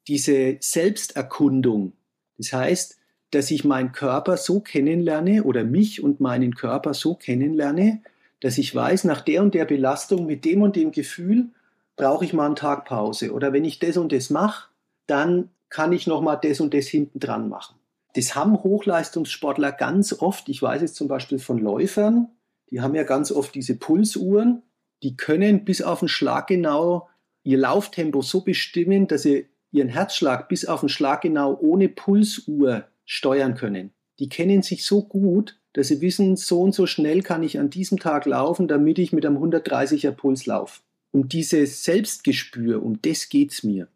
[0.07, 1.92] diese Selbsterkundung.
[2.37, 2.99] Das heißt,
[3.31, 8.03] dass ich meinen Körper so kennenlerne oder mich und meinen Körper so kennenlerne,
[8.40, 11.49] dass ich weiß, nach der und der Belastung mit dem und dem Gefühl
[11.97, 13.33] brauche ich mal einen Tag Pause.
[13.33, 14.69] Oder wenn ich das und das mache,
[15.07, 17.77] dann kann ich noch mal das und das hinten dran machen.
[18.15, 20.49] Das haben Hochleistungssportler ganz oft.
[20.49, 22.29] Ich weiß es zum Beispiel von Läufern.
[22.71, 24.62] Die haben ja ganz oft diese Pulsuhren.
[25.03, 27.11] Die können bis auf den Schlag genau
[27.43, 32.85] ihr Lauftempo so bestimmen, dass sie ihren Herzschlag bis auf den Schlag genau ohne Pulsuhr
[33.05, 33.93] steuern können.
[34.19, 37.69] Die kennen sich so gut, dass sie wissen, so und so schnell kann ich an
[37.69, 40.81] diesem Tag laufen, damit ich mit einem 130er Puls laufe
[41.17, 43.89] um dieses Selbstgespür, um das geht es mir.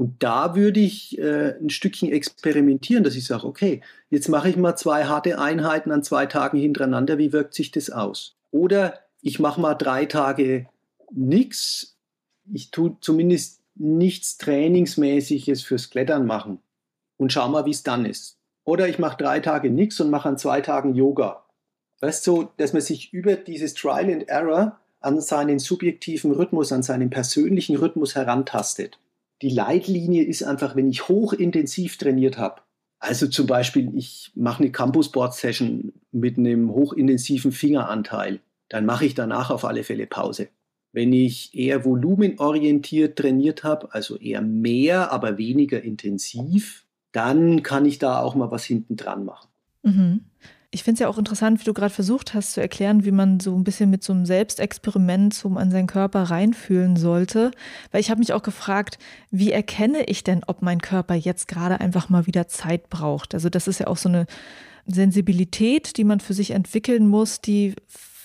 [0.00, 4.56] Und da würde ich äh, ein Stückchen experimentieren, dass ich sage, okay, jetzt mache ich
[4.56, 8.34] mal zwei harte Einheiten an zwei Tagen hintereinander, wie wirkt sich das aus?
[8.50, 10.66] Oder ich mache mal drei Tage
[11.12, 11.98] nichts,
[12.50, 16.60] ich tue zumindest nichts Trainingsmäßiges fürs Klettern machen
[17.18, 18.38] und schau mal, wie es dann ist.
[18.64, 21.44] Oder ich mache drei Tage nichts und mache an zwei Tagen Yoga.
[22.00, 26.82] Weißt du, dass man sich über dieses Trial and Error an seinen subjektiven Rhythmus, an
[26.82, 28.98] seinen persönlichen Rhythmus herantastet.
[29.42, 32.62] Die Leitlinie ist einfach, wenn ich hochintensiv trainiert habe,
[32.98, 39.50] also zum Beispiel, ich mache eine Campus-Board-Session mit einem hochintensiven Fingeranteil, dann mache ich danach
[39.50, 40.48] auf alle Fälle Pause.
[40.92, 47.98] Wenn ich eher volumenorientiert trainiert habe, also eher mehr, aber weniger intensiv, dann kann ich
[47.98, 49.48] da auch mal was hinten dran machen.
[49.82, 50.20] Mhm.
[50.72, 53.40] Ich finde es ja auch interessant, wie du gerade versucht hast zu erklären, wie man
[53.40, 57.50] so ein bisschen mit so einem Selbstexperiment so an seinen Körper reinfühlen sollte.
[57.90, 58.98] Weil ich habe mich auch gefragt,
[59.32, 63.34] wie erkenne ich denn, ob mein Körper jetzt gerade einfach mal wieder Zeit braucht?
[63.34, 64.26] Also das ist ja auch so eine
[64.86, 67.74] Sensibilität, die man für sich entwickeln muss, die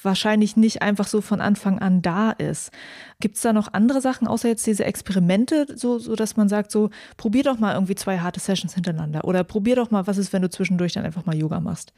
[0.04, 2.72] wahrscheinlich nicht einfach so von Anfang an da ist.
[3.20, 6.72] Gibt es da noch andere Sachen, außer jetzt diese Experimente, so, so dass man sagt,
[6.72, 10.32] so probier doch mal irgendwie zwei harte Sessions hintereinander oder probier doch mal, was ist,
[10.32, 11.92] wenn du zwischendurch dann einfach mal Yoga machst?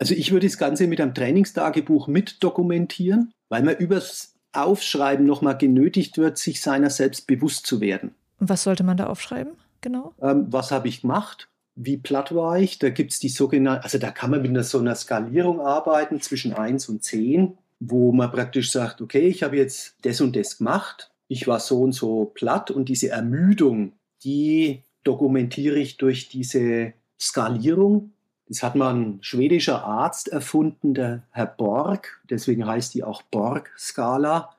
[0.00, 5.58] Also ich würde das Ganze mit einem Trainingstagebuch mit dokumentieren, weil man übers Aufschreiben nochmal
[5.58, 8.14] genötigt wird, sich seiner selbst bewusst zu werden.
[8.40, 10.14] Und was sollte man da aufschreiben, genau?
[10.22, 11.48] Ähm, was habe ich gemacht?
[11.76, 12.78] Wie platt war ich?
[12.78, 16.22] Da gibt es die sogenannte, also da kann man mit einer, so einer Skalierung arbeiten
[16.22, 20.58] zwischen 1 und 10, wo man praktisch sagt, okay, ich habe jetzt das und das
[20.58, 23.92] gemacht, ich war so und so platt und diese Ermüdung,
[24.24, 28.12] die dokumentiere ich durch diese Skalierung
[28.50, 32.20] das hat mal ein schwedischer Arzt erfunden, der Herr Borg.
[32.28, 34.50] Deswegen heißt die auch Borg-Skala.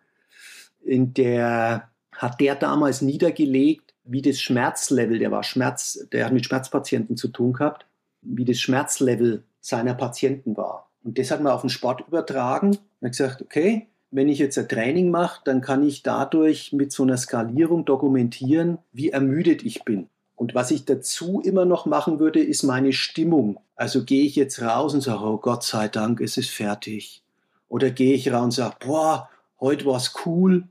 [0.81, 6.45] In der hat der damals niedergelegt, wie das Schmerzlevel, der war Schmerz, der hat mit
[6.45, 7.85] Schmerzpatienten zu tun gehabt,
[8.21, 10.89] wie das Schmerzlevel seiner Patienten war.
[11.03, 12.77] Und das hat man auf den Sport übertragen.
[13.01, 16.93] Er hat gesagt, okay, wenn ich jetzt ein Training mache, dann kann ich dadurch mit
[16.93, 20.07] so einer Skalierung dokumentieren, wie ermüdet ich bin.
[20.41, 23.59] Und was ich dazu immer noch machen würde, ist meine Stimmung.
[23.75, 27.21] Also gehe ich jetzt raus und sage, oh Gott sei Dank, es ist fertig.
[27.67, 29.29] Oder gehe ich raus und sage, boah,
[29.59, 30.63] heute war es cool.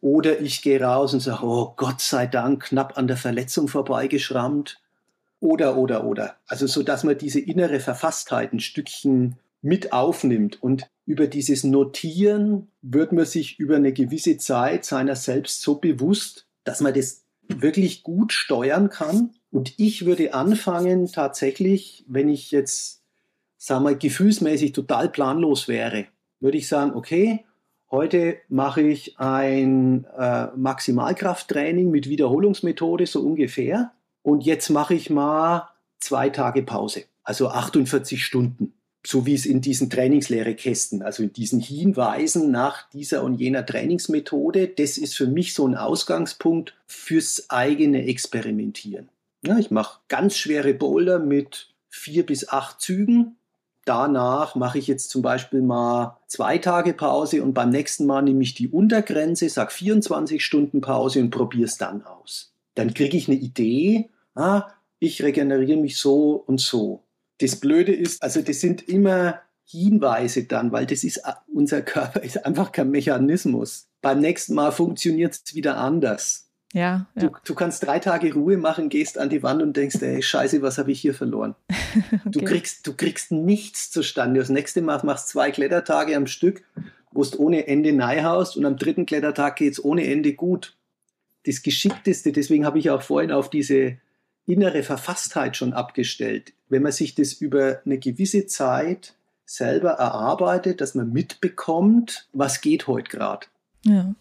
[0.00, 4.78] Oder ich gehe raus und sage, oh Gott sei Dank, knapp an der Verletzung vorbeigeschrammt.
[5.40, 6.36] Oder, oder, oder.
[6.46, 10.62] Also so, dass man diese innere Verfasstheit ein Stückchen mit aufnimmt.
[10.62, 16.46] Und über dieses Notieren wird man sich über eine gewisse Zeit seiner selbst so bewusst,
[16.62, 19.30] dass man das wirklich gut steuern kann.
[19.50, 23.02] Und ich würde anfangen, tatsächlich, wenn ich jetzt,
[23.56, 26.06] sagen wir, gefühlsmäßig total planlos wäre,
[26.40, 27.44] würde ich sagen, okay,
[27.90, 33.92] heute mache ich ein äh, Maximalkrafttraining mit Wiederholungsmethode, so ungefähr.
[34.22, 35.68] Und jetzt mache ich mal
[35.98, 38.74] zwei Tage Pause, also 48 Stunden
[39.06, 44.68] so wie es in diesen Trainingslehrekästen, also in diesen Hinweisen nach dieser und jener Trainingsmethode,
[44.68, 49.08] das ist für mich so ein Ausgangspunkt fürs eigene Experimentieren.
[49.44, 53.36] Ja, ich mache ganz schwere Boulder mit vier bis acht Zügen.
[53.84, 58.42] Danach mache ich jetzt zum Beispiel mal zwei Tage Pause und beim nächsten Mal nehme
[58.42, 62.52] ich die Untergrenze, sage 24 Stunden Pause und probiere es dann aus.
[62.74, 67.02] Dann kriege ich eine Idee, ah, ich regeneriere mich so und so.
[67.38, 71.22] Das Blöde ist, also das sind immer Hinweise dann, weil das ist,
[71.52, 73.88] unser Körper ist einfach kein Mechanismus.
[74.00, 76.46] Beim nächsten Mal funktioniert es wieder anders.
[76.72, 77.22] Ja, ja.
[77.22, 80.62] Du, du, kannst drei Tage Ruhe machen, gehst an die Wand und denkst, ey, scheiße,
[80.62, 81.54] was habe ich hier verloren?
[81.70, 82.20] okay.
[82.26, 84.40] du, kriegst, du kriegst nichts zustande.
[84.40, 86.64] Das nächste Mal machst du zwei Klettertage am Stück,
[87.12, 90.76] wo du ohne Ende neihaust und am dritten Klettertag geht es ohne Ende gut.
[91.46, 93.98] Das Geschickteste, deswegen habe ich auch vorhin auf diese
[94.46, 96.52] innere Verfasstheit schon abgestellt.
[96.68, 102.86] Wenn man sich das über eine gewisse Zeit selber erarbeitet, dass man mitbekommt, was geht
[102.86, 103.46] heute gerade.
[103.84, 104.14] Ja.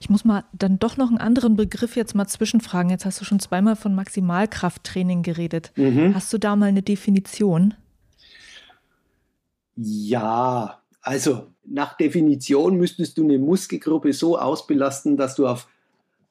[0.00, 2.90] Ich muss mal dann doch noch einen anderen Begriff jetzt mal zwischenfragen.
[2.90, 5.70] Jetzt hast du schon zweimal von Maximalkrafttraining geredet.
[5.76, 6.14] Mhm.
[6.14, 7.74] Hast du da mal eine Definition?
[9.76, 15.68] Ja, also nach Definition müsstest du eine Muskelgruppe so ausbelasten, dass du auf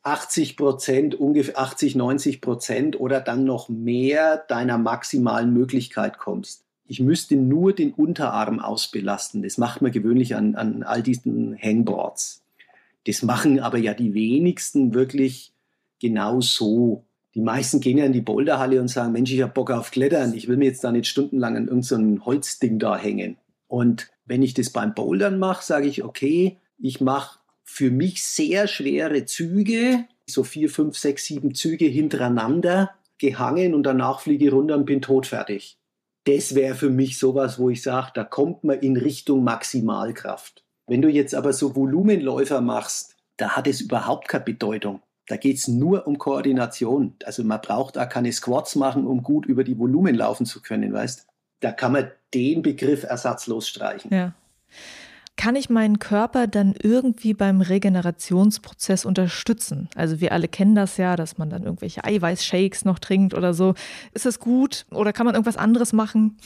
[0.04, 6.64] 80 Prozent, ungefähr 80, 90 Prozent oder dann noch mehr deiner maximalen Möglichkeit kommst.
[6.88, 9.44] Ich müsste nur den Unterarm ausbelasten.
[9.44, 12.42] Das macht man gewöhnlich an, an all diesen Hangboards.
[13.06, 15.54] Das machen aber ja die wenigsten wirklich
[16.00, 17.04] genau so.
[17.36, 20.34] Die meisten gehen ja in die Boulderhalle und sagen, Mensch, ich habe Bock auf Klettern.
[20.34, 23.38] Ich will mir jetzt da nicht stundenlang an irgendein so Holzding da hängen.
[23.68, 27.39] Und wenn ich das beim Bouldern mache, sage ich, okay, ich mache
[27.72, 34.22] für mich sehr schwere Züge, so vier, fünf, sechs, sieben Züge hintereinander gehangen und danach
[34.22, 35.78] fliege ich runter und bin todfertig.
[36.26, 40.66] Das wäre für mich sowas, wo ich sage, da kommt man in Richtung Maximalkraft.
[40.88, 45.02] Wenn du jetzt aber so Volumenläufer machst, da hat es überhaupt keine Bedeutung.
[45.28, 47.16] Da geht es nur um Koordination.
[47.24, 50.92] Also man braucht da keine Squats machen, um gut über die Volumen laufen zu können,
[50.92, 51.28] weißt?
[51.60, 54.12] Da kann man den Begriff ersatzlos streichen.
[54.12, 54.34] Ja
[55.40, 59.88] kann ich meinen Körper dann irgendwie beim Regenerationsprozess unterstützen?
[59.96, 63.74] Also wir alle kennen das ja, dass man dann irgendwelche Eiweißshakes noch trinkt oder so.
[64.14, 66.38] Ist das gut oder kann man irgendwas anderes machen?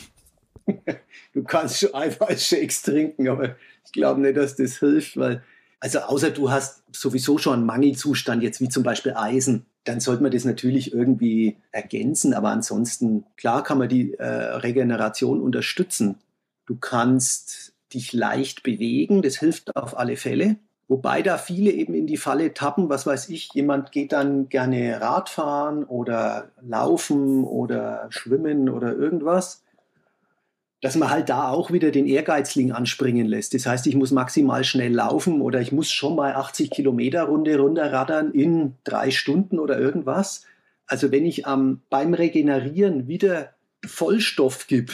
[1.34, 5.42] Du kannst schon Eiweißshakes trinken, aber ich glaube nicht, dass das hilft, weil,
[5.80, 10.22] also außer du hast sowieso schon einen Mangelzustand, jetzt wie zum Beispiel Eisen, dann sollte
[10.22, 12.36] man das natürlich irgendwie ergänzen.
[12.36, 16.20] Aber ansonsten, klar kann man die äh, Regeneration unterstützen.
[16.68, 20.58] Du kannst dich leicht bewegen, das hilft auf alle Fälle.
[20.88, 25.00] Wobei da viele eben in die Falle tappen, was weiß ich, jemand geht dann gerne
[25.00, 29.64] Radfahren oder laufen oder schwimmen oder irgendwas,
[30.82, 33.54] dass man halt da auch wieder den Ehrgeizling anspringen lässt.
[33.54, 37.58] Das heißt, ich muss maximal schnell laufen oder ich muss schon mal 80 Kilometer Runde
[37.58, 40.46] runterraddern in drei Stunden oder irgendwas.
[40.86, 43.52] Also wenn ich ähm, beim Regenerieren wieder
[43.86, 44.92] Vollstoff gebe,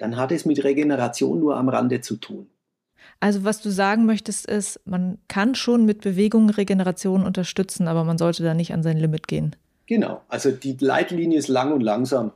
[0.00, 2.46] dann hat es mit Regeneration nur am Rande zu tun.
[3.20, 8.16] Also was du sagen möchtest ist, man kann schon mit Bewegung Regeneration unterstützen, aber man
[8.16, 9.56] sollte da nicht an sein Limit gehen.
[9.86, 12.32] Genau, also die Leitlinie ist lang und langsam.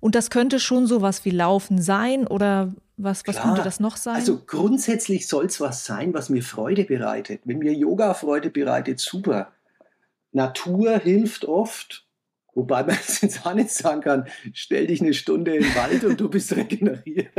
[0.00, 4.14] Und das könnte schon sowas wie Laufen sein oder was, was könnte das noch sein?
[4.14, 7.42] Also grundsätzlich soll es was sein, was mir Freude bereitet.
[7.44, 9.52] Wenn mir Yoga Freude bereitet, super.
[10.30, 12.06] Natur hilft oft,
[12.54, 16.28] Wobei man jetzt auch nicht sagen kann, stell dich eine Stunde den Wald und du
[16.28, 17.30] bist regeneriert.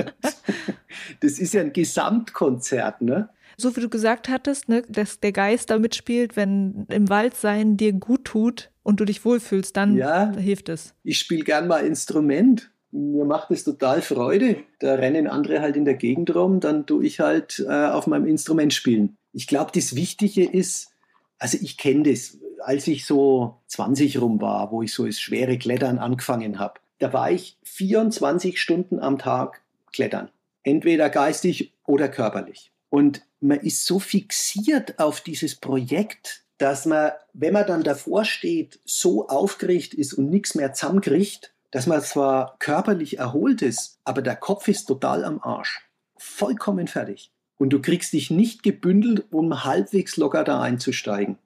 [1.20, 3.30] Das ist ja ein Gesamtkonzert, ne?
[3.58, 7.78] So wie du gesagt hattest, ne, dass der Geist da mitspielt, wenn im Wald sein
[7.78, 10.96] dir gut tut und du dich wohlfühlst, dann ja, hilft es.
[11.04, 12.72] Ich spiele gern mal Instrument.
[12.92, 14.58] Mir macht es total Freude.
[14.80, 18.28] Da rennen andere halt in der Gegend rum, dann tue ich halt äh, auf meinem
[18.28, 19.18] Instrument spielen.
[19.32, 20.92] Ich glaube, das Wichtige ist,
[21.40, 25.58] also ich kenne das als ich so 20 rum war, wo ich so das schwere
[25.58, 29.62] Klettern angefangen habe, da war ich 24 Stunden am Tag
[29.92, 30.30] klettern.
[30.64, 32.72] Entweder geistig oder körperlich.
[32.90, 38.80] Und man ist so fixiert auf dieses Projekt, dass man, wenn man dann davor steht,
[38.86, 44.36] so aufgerichtet ist und nichts mehr zusammenkriegt, dass man zwar körperlich erholt ist, aber der
[44.36, 45.82] Kopf ist total am Arsch.
[46.18, 47.32] Vollkommen fertig.
[47.58, 51.38] Und du kriegst dich nicht gebündelt, um halbwegs locker da einzusteigen.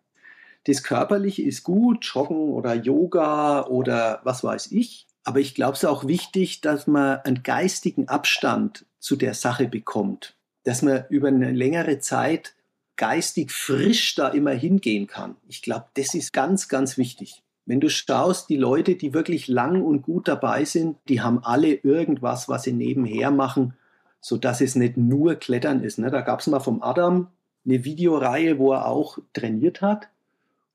[0.67, 5.07] Das Körperliche ist gut, Joggen oder Yoga oder was weiß ich.
[5.23, 9.69] Aber ich glaube, es ist auch wichtig, dass man einen geistigen Abstand zu der Sache
[9.69, 10.35] bekommt.
[10.65, 12.53] Dass man über eine längere Zeit
[12.97, 15.37] geistig frisch da immer hingehen kann.
[15.47, 17.43] Ich glaube, das ist ganz, ganz wichtig.
[17.65, 21.75] Wenn du schaust, die Leute, die wirklich lang und gut dabei sind, die haben alle
[21.75, 23.73] irgendwas, was sie nebenher machen,
[24.19, 25.97] sodass es nicht nur Klettern ist.
[25.97, 26.11] Ne?
[26.11, 27.27] Da gab es mal vom Adam
[27.65, 30.09] eine Videoreihe, wo er auch trainiert hat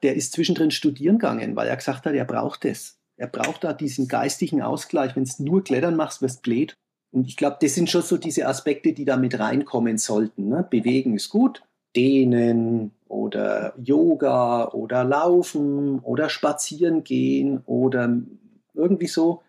[0.02, 2.98] der ist zwischendrin studieren gegangen, weil er gesagt hat, er braucht es.
[3.16, 5.14] Er braucht da diesen geistigen Ausgleich.
[5.14, 6.74] Wenn du nur Klettern machst, wirst du blöd.
[7.12, 10.48] Und ich glaube, das sind schon so diese Aspekte, die da mit reinkommen sollten.
[10.48, 10.66] Ne?
[10.68, 11.62] Bewegen ist gut,
[11.94, 18.16] dehnen oder Yoga oder Laufen oder Spazieren gehen oder
[18.74, 19.42] irgendwie so.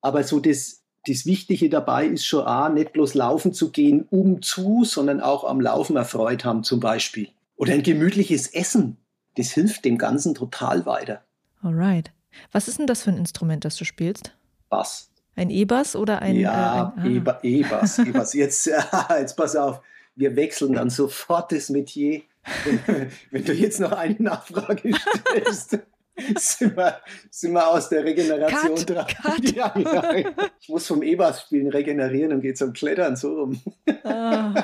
[0.00, 4.40] Aber so das, das Wichtige dabei ist schon, A, nicht bloß laufen zu gehen, um
[4.40, 7.28] zu, sondern auch am Laufen erfreut haben zum Beispiel.
[7.56, 8.96] Oder ein gemütliches Essen
[9.36, 11.22] das hilft dem Ganzen total weiter.
[11.62, 12.12] Alright.
[12.52, 14.32] Was ist denn das für ein Instrument, das du spielst?
[14.68, 15.10] Bass.
[15.36, 16.36] Ein E-Bass oder ein.
[16.36, 17.38] Ja, äh, ein, ah.
[17.42, 17.98] E-Bass.
[17.98, 18.32] E-Bass.
[18.34, 18.66] Jetzt,
[19.10, 19.80] jetzt pass auf,
[20.14, 22.22] wir wechseln dann sofort das Metier.
[22.64, 25.78] Wenn, wenn du jetzt noch eine Nachfrage stellst.
[26.36, 29.06] sind wir, sind wir aus der Regeneration cut, dran.
[29.06, 29.52] Cut.
[29.52, 30.14] Ja, ja.
[30.60, 33.60] Ich muss vom E-Bass spielen regenerieren und gehe zum Klettern so rum.
[34.02, 34.54] Ah.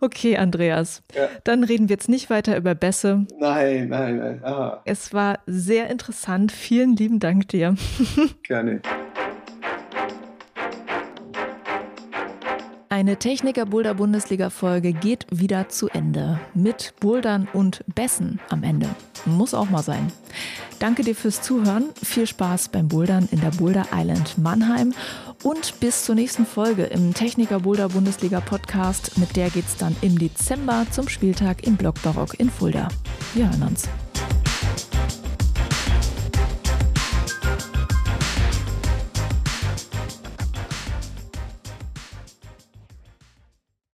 [0.00, 1.02] Okay, Andreas.
[1.14, 1.28] Ja.
[1.44, 3.26] Dann reden wir jetzt nicht weiter über Bässe.
[3.38, 4.40] Nein, nein, nein.
[4.44, 4.82] Aha.
[4.84, 6.52] Es war sehr interessant.
[6.52, 7.74] Vielen lieben Dank dir.
[8.42, 8.80] Gerne.
[12.90, 16.40] Eine Techniker Boulder Bundesliga Folge geht wieder zu Ende.
[16.54, 18.88] Mit Bouldern und Bässen am Ende.
[19.26, 20.10] Muss auch mal sein.
[20.78, 21.90] Danke dir fürs Zuhören.
[22.02, 24.94] Viel Spaß beim Bouldern in der Boulder Island Mannheim
[25.42, 29.18] und bis zur nächsten Folge im Techniker Boulder Bundesliga Podcast.
[29.18, 32.88] Mit der geht's dann im Dezember zum Spieltag im Block Barock in Fulda.
[33.34, 33.86] Wir hören uns.